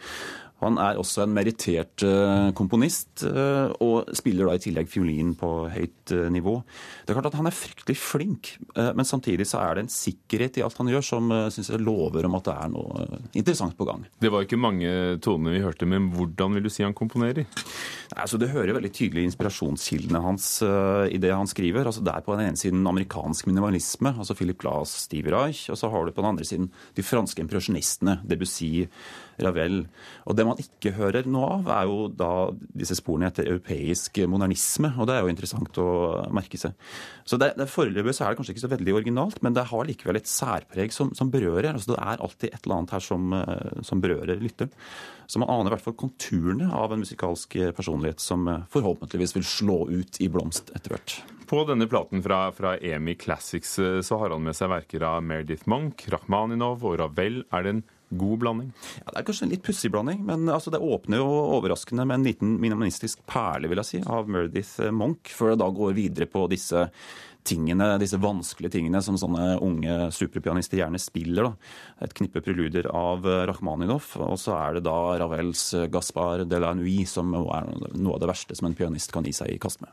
Han 0.58 0.78
er 0.82 0.98
også 0.98 1.22
en 1.22 1.34
merittert 1.36 2.02
uh, 2.02 2.50
komponist, 2.58 3.22
uh, 3.22 3.70
og 3.84 4.10
spiller 4.18 4.48
da 4.48 4.56
i 4.58 4.62
tillegg 4.62 4.90
fiolin 4.90 5.34
på 5.38 5.50
høyt 5.70 6.14
uh, 6.16 6.26
nivå. 6.34 6.56
Det 7.06 7.12
er 7.12 7.18
klart 7.18 7.30
at 7.30 7.38
Han 7.38 7.46
er 7.50 7.54
fryktelig 7.54 7.94
flink, 7.98 8.50
men 8.74 9.06
samtidig 9.06 9.46
så 9.48 9.60
er 9.62 9.76
det 9.76 9.84
en 9.84 9.92
sikkerhet 9.92 10.58
i 10.58 10.62
alt 10.64 10.76
han 10.78 10.90
gjør 10.90 11.04
som 11.04 11.30
synes 11.52 11.70
jeg 11.70 11.82
lover 11.82 12.26
om 12.26 12.36
at 12.38 12.48
det 12.48 12.54
er 12.54 12.70
noe 12.72 13.06
interessant 13.38 13.76
på 13.78 13.86
gang. 13.86 14.02
Det 14.20 14.30
var 14.32 14.44
ikke 14.44 14.58
mange 14.60 14.90
toner 15.24 15.54
vi 15.54 15.62
hørte, 15.62 15.86
men 15.88 16.08
hvordan 16.14 16.56
vil 16.56 16.66
du 16.66 16.70
si 16.72 16.84
han 16.84 16.96
komponerer? 16.96 17.46
Altså 18.16 18.40
Det 18.40 18.50
hører 18.50 18.74
veldig 18.76 18.90
tydelig 18.94 19.28
inspirasjonskildene 19.28 20.22
hans 20.24 20.48
i 20.64 21.20
det 21.22 21.32
han 21.34 21.50
skriver. 21.50 21.86
Altså 21.86 22.04
Det 22.04 22.14
er 22.14 22.26
på 22.26 22.34
den 22.34 22.48
ene 22.48 22.60
siden 22.60 22.86
amerikansk 22.90 23.48
minimalisme, 23.50 24.14
altså 24.16 24.36
Philip 24.38 24.58
Glass, 24.60 24.96
Steve 25.06 25.32
Reich, 25.34 25.68
og 25.70 25.78
så 25.80 25.90
har 25.92 26.04
du 26.04 26.12
på 26.12 26.24
den 26.24 26.32
andre 26.32 26.48
siden 26.48 26.70
de 26.98 27.06
franske 27.06 27.44
impresjonistene, 27.44 28.18
Debussy, 28.28 28.88
Ravel. 29.42 29.84
Og 30.26 30.36
det 30.36 30.47
man 30.48 30.62
ikke 30.62 30.94
hører 30.96 31.28
noe 31.28 31.50
av, 31.58 31.68
er 31.74 31.90
jo 31.90 32.08
da 32.12 32.30
disse 32.80 32.96
sporene 32.98 33.30
etter 33.30 33.48
europeisk 33.48 34.20
modernisme. 34.30 34.90
Og 34.98 35.08
det 35.08 35.16
er 35.16 35.24
jo 35.24 35.32
interessant 35.32 35.80
å 35.82 35.88
merke 36.34 36.60
seg. 36.60 36.74
Så 37.28 37.38
det, 37.40 37.52
det 37.58 37.68
Foreløpig 37.70 38.16
så 38.16 38.26
er 38.26 38.32
det 38.32 38.40
kanskje 38.40 38.56
ikke 38.56 38.64
så 38.64 38.72
veldig 38.72 38.96
originalt, 39.00 39.40
men 39.44 39.56
det 39.56 39.68
har 39.70 39.88
likevel 39.88 40.20
et 40.20 40.30
særpreg 40.30 40.94
som, 40.94 41.12
som 41.16 41.32
berører. 41.32 41.72
altså 41.74 41.94
Det 41.94 42.00
er 42.02 42.26
alltid 42.26 42.50
et 42.50 42.60
eller 42.62 42.78
annet 42.78 42.96
her 42.96 43.04
som, 43.04 43.38
som 43.86 44.04
berører 44.04 44.42
lytteren. 44.42 44.72
Så 45.28 45.42
man 45.42 45.50
aner 45.52 45.68
i 45.68 45.76
hvert 45.76 45.84
fall 45.84 45.98
konturene 46.00 46.70
av 46.72 46.94
en 46.94 47.02
musikalsk 47.02 47.58
personlighet 47.76 48.22
som 48.24 48.46
forhåpentligvis 48.72 49.36
vil 49.36 49.44
slå 49.44 49.82
ut 49.92 50.22
i 50.24 50.30
blomst 50.32 50.72
etter 50.72 50.94
hvert. 50.94 51.18
På 51.48 51.62
denne 51.68 51.88
platen 51.88 52.20
fra, 52.24 52.46
fra 52.52 52.74
EMI 52.76 53.14
Classics 53.20 53.78
så 54.04 54.18
har 54.20 54.32
han 54.34 54.44
med 54.44 54.56
seg 54.56 54.68
verker 54.72 55.04
av 55.08 55.22
Meredith 55.24 55.68
Monk, 55.68 56.04
Rakhmaninov 56.12 56.84
og 56.84 56.98
Ravel. 57.00 57.40
Er 57.52 57.64
det 57.64 57.72
en 57.72 57.84
god 58.10 58.42
blanding? 58.42 58.72
Ja, 59.04 59.12
Det 59.12 59.20
er 59.20 59.28
kanskje 59.28 59.46
en 59.46 59.54
litt 59.54 59.64
pussig 59.66 59.90
blanding, 59.92 60.24
men 60.26 60.48
altså, 60.48 60.72
det 60.74 60.82
åpner 60.82 61.22
jo 61.22 61.28
overraskende 61.58 62.06
med 62.08 62.20
en 62.20 62.28
liten 62.28 62.58
minimalistisk 62.62 63.24
perle 63.28 63.68
vil 63.70 63.82
jeg 63.82 63.90
si, 63.90 64.02
av 64.06 64.28
Meredith 64.28 64.90
Monk, 64.94 65.32
før 65.34 65.54
det 65.54 65.62
da 65.62 65.70
går 65.74 65.96
videre 65.98 66.30
på 66.30 66.46
disse 66.50 66.88
tingene, 67.48 67.94
disse 68.00 68.18
vanskelige 68.20 68.74
tingene 68.76 69.00
som 69.04 69.16
sånne 69.20 69.58
unge 69.64 70.10
superpianister 70.14 70.80
gjerne 70.82 71.00
spiller. 71.00 71.48
Da. 71.48 72.04
Et 72.04 72.16
knippe 72.20 72.42
preluder 72.44 72.90
av 72.92 73.24
Rakhmaninov, 73.48 74.10
og 74.24 74.36
så 74.40 74.56
er 74.58 74.78
det 74.78 74.84
da 74.88 74.98
Ravels 75.22 75.70
Gaspar 75.92 76.44
de 76.48 76.60
la 76.60 76.74
Nuit 76.76 77.08
som 77.08 77.32
er 77.38 77.72
noe 77.96 78.18
av 78.18 78.22
det 78.22 78.30
verste 78.32 78.58
som 78.58 78.68
en 78.68 78.76
pianist 78.78 79.14
kan 79.14 79.26
gi 79.26 79.34
seg 79.36 79.54
i 79.54 79.62
kast 79.62 79.82
med. 79.84 79.92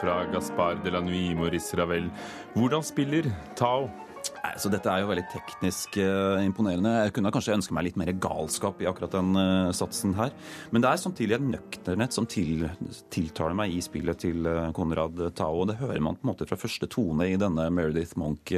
Fra 0.00 0.24
Gaspar 0.32 0.82
de 0.84 0.92
la 0.92 1.00
Nuit, 1.00 1.36
Maurice 1.36 1.76
Ravel. 1.78 2.10
Hvordan 2.56 2.84
spiller 2.84 3.30
Tao? 3.56 3.88
Så 4.58 4.70
dette 4.70 4.90
er 4.90 5.02
jo 5.02 5.08
veldig 5.10 5.24
teknisk 5.30 5.98
uh, 6.02 6.42
imponerende. 6.42 6.92
Jeg 7.06 7.14
kunne 7.16 7.30
kanskje 7.34 7.54
ønske 7.56 7.74
meg 7.76 7.88
litt 7.88 7.98
mer 8.00 8.10
galskap 8.22 8.80
i 8.82 8.88
akkurat 8.90 9.14
den 9.14 9.38
uh, 9.38 9.74
satsen 9.76 10.14
her. 10.18 10.32
Men 10.74 10.84
det 10.84 10.90
er 10.90 11.02
samtidig 11.02 11.36
en 11.36 11.50
nøkternhet 11.54 12.16
som 12.16 12.26
til, 12.30 12.66
tiltaler 13.14 13.56
meg 13.58 13.74
i 13.74 13.82
spillet 13.84 14.22
til 14.26 14.48
uh, 14.48 14.70
Konrad 14.76 15.20
Tao. 15.38 15.66
Det 15.68 15.78
hører 15.82 16.02
man 16.02 16.18
på 16.18 16.26
en 16.26 16.32
måte 16.32 16.48
fra 16.48 16.58
første 16.60 16.88
tone 16.90 17.30
i 17.30 17.38
denne 17.40 17.68
Meredith 17.74 18.18
Monk. 18.20 18.54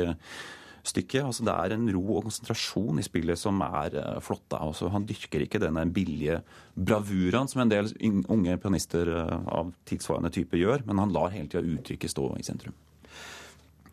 Stykket. 0.89 1.27
Altså, 1.27 1.45
det 1.45 1.55
er 1.55 1.75
en 1.75 1.89
ro 1.93 2.03
og 2.17 2.27
konsentrasjon 2.27 3.01
i 3.01 3.05
spillet 3.05 3.41
som 3.41 3.61
er 3.67 3.99
uh, 3.99 4.19
flott. 4.25 4.47
Altså, 4.57 4.89
han 4.95 5.07
dyrker 5.09 5.45
ikke 5.45 5.61
denne 5.61 5.85
billige 5.93 6.41
bravuraen 6.75 7.51
som 7.51 7.65
en 7.65 7.73
del 7.73 7.91
unge 8.33 8.57
pianister 8.63 9.13
uh, 9.13 9.39
av 9.61 9.75
tilsvarende 9.89 10.33
type 10.35 10.61
gjør, 10.61 10.87
men 10.89 11.03
han 11.03 11.13
lar 11.13 11.35
hele 11.35 11.51
tida 11.51 11.67
uttrykket 11.77 12.15
stå 12.15 12.31
i 12.39 12.47
sentrum. 12.47 12.77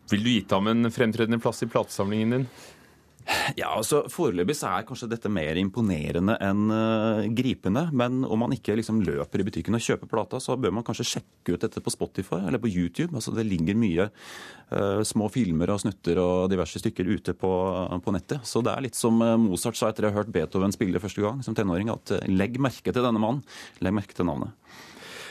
Vil 0.06 0.22
du 0.22 0.30
gitt 0.30 0.52
ham 0.54 0.68
en 0.70 0.86
fremtredende 0.94 1.40
plass 1.42 1.64
i 1.66 1.70
platesamlingen 1.70 2.34
din? 2.36 2.48
Ja, 3.58 3.72
altså 3.74 4.04
Foreløpig 4.10 4.54
så 4.58 4.68
er 4.70 4.86
kanskje 4.86 5.08
dette 5.10 5.30
mer 5.32 5.58
imponerende 5.58 6.36
enn 6.42 6.70
uh, 6.70 7.24
gripende. 7.34 7.86
Men 7.96 8.20
om 8.24 8.42
man 8.44 8.54
ikke 8.54 8.76
liksom 8.78 9.00
løper 9.06 9.42
i 9.42 9.46
butikken 9.48 9.76
og 9.78 9.82
kjøper 9.82 10.10
plata, 10.10 10.40
så 10.42 10.56
bør 10.60 10.74
man 10.76 10.86
kanskje 10.86 11.08
sjekke 11.10 11.56
ut 11.56 11.66
dette 11.66 11.82
på 11.82 11.94
Spotify 11.94 12.40
eller 12.44 12.62
på 12.62 12.70
YouTube. 12.70 13.12
Altså 13.16 13.34
Det 13.34 13.46
ligger 13.48 13.78
mye 13.78 14.08
uh, 14.08 15.02
små 15.06 15.30
filmer 15.34 15.74
og 15.74 15.82
snutter 15.82 16.20
og 16.22 16.50
diverse 16.52 16.82
stykker 16.82 17.10
ute 17.10 17.36
på, 17.38 17.52
uh, 17.90 17.98
på, 18.02 18.14
nettet. 18.14 18.46
Så 18.46 18.62
det 18.66 18.74
er 18.74 18.86
litt 18.86 18.98
som 18.98 19.18
Mozart 19.18 19.78
sa 19.78 19.90
etter 19.90 20.06
å 20.06 20.12
ha 20.12 20.20
hørt 20.20 20.32
Beethoven 20.34 20.74
spille 20.74 21.02
første 21.02 21.24
gang 21.24 21.42
som 21.46 21.56
tenåring, 21.56 21.90
at 21.92 22.18
legg 22.30 22.60
merke 22.62 22.92
til 22.92 23.02
denne 23.02 23.22
mannen. 23.22 23.42
Legg 23.82 23.98
merke 23.98 24.16
til 24.16 24.28
navnet. 24.28 24.54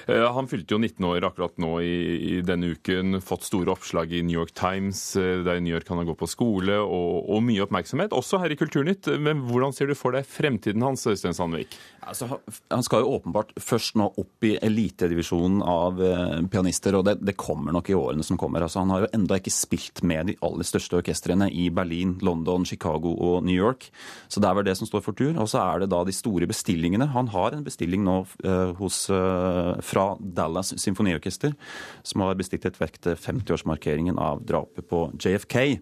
Eh, 0.07 0.33
han 0.33 0.47
fylte 0.47 0.75
jo 0.75 0.79
19 0.81 1.05
år 1.07 1.25
akkurat 1.25 1.55
nå 1.61 1.71
i, 1.81 1.95
i, 2.35 2.41
denne 2.45 2.73
uken. 2.75 3.19
Fått 3.25 3.47
store 3.47 3.73
oppslag 3.73 4.13
i 4.13 4.21
New 4.25 4.37
York 4.37 4.53
Times, 4.57 5.01
eh, 5.17 5.41
der 5.45 5.57
i 5.57 5.63
New 5.65 5.73
York 5.73 5.89
han 5.89 6.01
har 6.01 6.09
gått 6.11 6.21
på 6.21 6.29
skole, 6.29 6.77
og, 6.83 7.25
og, 7.25 7.41
mye 7.45 7.65
oppmerksomhet. 7.65 8.13
Også 8.15 8.39
her 8.41 8.53
i 8.53 8.59
Kulturnytt. 8.59 9.09
Men 9.21 9.43
hvordan 9.49 9.73
ser 9.75 9.89
du 9.89 9.95
for 9.97 10.15
deg 10.15 10.27
fremtiden 10.29 10.85
hans, 10.85 11.05
Øystein 11.09 11.35
Sandvik? 11.37 11.77
Altså, 12.05 12.29
han 12.69 12.85
skal 12.85 13.01
jo 13.01 13.15
åpenbart 13.17 13.55
først 13.61 13.97
nå 13.97 14.11
opp 14.21 14.45
i 14.45 14.55
elitedivisjonen 14.61 15.63
av 15.65 16.01
eh, 16.03 16.37
pianister, 16.53 16.99
og 16.99 17.07
det, 17.09 17.17
det, 17.25 17.37
kommer 17.39 17.73
nok 17.75 17.89
i 17.89 17.97
årene 17.97 18.23
som 18.25 18.37
kommer. 18.39 18.63
Altså, 18.63 18.83
han 18.83 18.93
har 18.93 19.05
jo 19.05 19.11
enda 19.17 19.39
ikke 19.39 19.53
spilt 19.53 20.03
med 20.05 20.29
de 20.29 20.37
aller 20.45 20.67
største 20.67 20.99
orkestrene 20.99 21.49
i 21.49 21.67
Berlin, 21.73 22.15
London, 22.25 22.65
Chicago 22.65 23.15
og 23.15 23.41
New 23.45 23.57
York. 23.57 23.89
Så 24.29 24.41
det 24.41 24.49
er 24.49 24.59
vel 24.59 24.67
det 24.69 24.77
som 24.79 24.89
står 24.89 25.03
for 25.05 25.17
tur. 25.17 25.33
Og 25.41 25.49
så 25.51 25.63
er 25.63 25.83
det 25.83 25.91
da 25.93 26.03
de 26.05 26.13
store 26.15 26.47
bestillingene. 26.49 27.09
Han 27.15 27.29
har 27.33 27.55
en 27.55 27.65
bestilling 27.65 28.05
nå 28.05 28.21
uh, 28.45 28.71
hos 28.79 29.05
uh, 29.13 29.75
fra 29.95 30.07
Dallas 30.19 30.75
Symfoniorkester, 30.81 31.55
som 32.03 32.25
har 32.25 32.35
bestilt 32.39 32.67
et 32.67 32.79
verk 32.81 32.99
til 33.03 33.15
50-årsmarkeringen 33.15 34.19
av 34.19 34.43
drapet 34.43 34.89
på 34.91 35.07
JFK. 35.15 35.77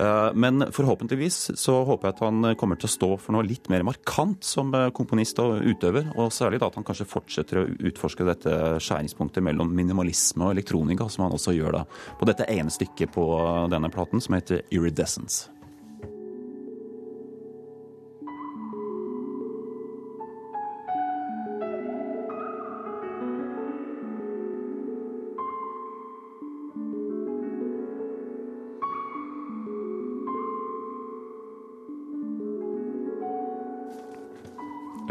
Eh, 0.00 0.30
men 0.34 0.64
forhåpentligvis 0.72 1.50
så 1.58 1.80
håper 1.86 2.08
jeg 2.08 2.16
at 2.16 2.22
han 2.24 2.50
kommer 2.58 2.78
til 2.80 2.88
å 2.88 2.94
stå 2.94 3.10
for 3.20 3.36
noe 3.36 3.46
litt 3.46 3.70
mer 3.72 3.84
markant 3.86 4.42
som 4.46 4.72
eh, 4.74 4.88
komponist 4.96 5.38
og 5.42 5.62
utøver. 5.62 6.10
Og 6.16 6.32
særlig 6.34 6.62
da 6.62 6.70
at 6.70 6.80
han 6.80 6.86
kanskje 6.86 7.08
fortsetter 7.10 7.62
å 7.62 7.68
utforske 7.90 8.26
dette 8.26 8.56
skjæringspunktet 8.82 9.44
mellom 9.46 9.72
minimalisme 9.76 10.48
og 10.48 10.56
elektronika, 10.56 11.08
som 11.10 11.26
han 11.26 11.38
også 11.38 11.54
gjør 11.56 11.80
da 11.80 11.86
på 12.20 12.30
dette 12.30 12.48
ene 12.50 12.72
stykket 12.72 13.14
på 13.14 13.30
denne 13.72 13.92
platen, 13.92 14.22
som 14.22 14.38
heter 14.38 14.64
Iridescence. 14.74 15.59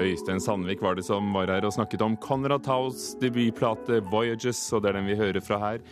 Øystein 0.04 0.40
Sandvik 0.44 0.82
var 0.82 0.96
det 0.96 1.06
som 1.08 1.34
var 1.36 1.52
her 1.52 1.66
og 1.68 1.74
snakket 1.76 2.04
om 2.06 2.18
Conrad 2.24 2.64
Taus 2.64 3.14
debutplate 3.22 4.02
'Voyages', 4.02 4.74
og 4.74 4.84
det 4.84 4.90
er 4.90 5.00
den 5.00 5.10
vi 5.12 5.20
hører 5.20 5.42
fra 5.44 5.60
her. 5.60 5.84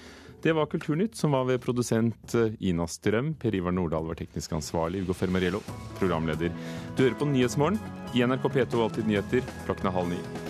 Det 0.42 0.54
var 0.54 0.66
Kulturnytt, 0.66 1.16
som 1.18 1.32
var 1.32 1.48
ved 1.50 1.60
produsent 1.60 2.36
eh, 2.36 2.54
Ina 2.62 2.86
Strøm. 2.88 3.34
Per 3.42 3.56
Ivar 3.56 3.74
Nordahl 3.74 4.06
var 4.06 4.16
teknisk 4.16 4.54
ansvarlig. 4.54 5.02
Ugo 5.04 5.14
Fermariello, 5.18 5.64
programleder. 5.98 6.54
Du 6.96 7.04
hører 7.04 7.18
på 7.18 7.26
Nyhetsmorgen 7.26 7.80
i 8.14 8.22
NRK 8.24 8.46
P2 8.54 8.84
Alltid 8.84 9.10
nyheter 9.10 9.42
klokken 9.66 9.92
halv 9.92 10.14
ni. 10.14 10.47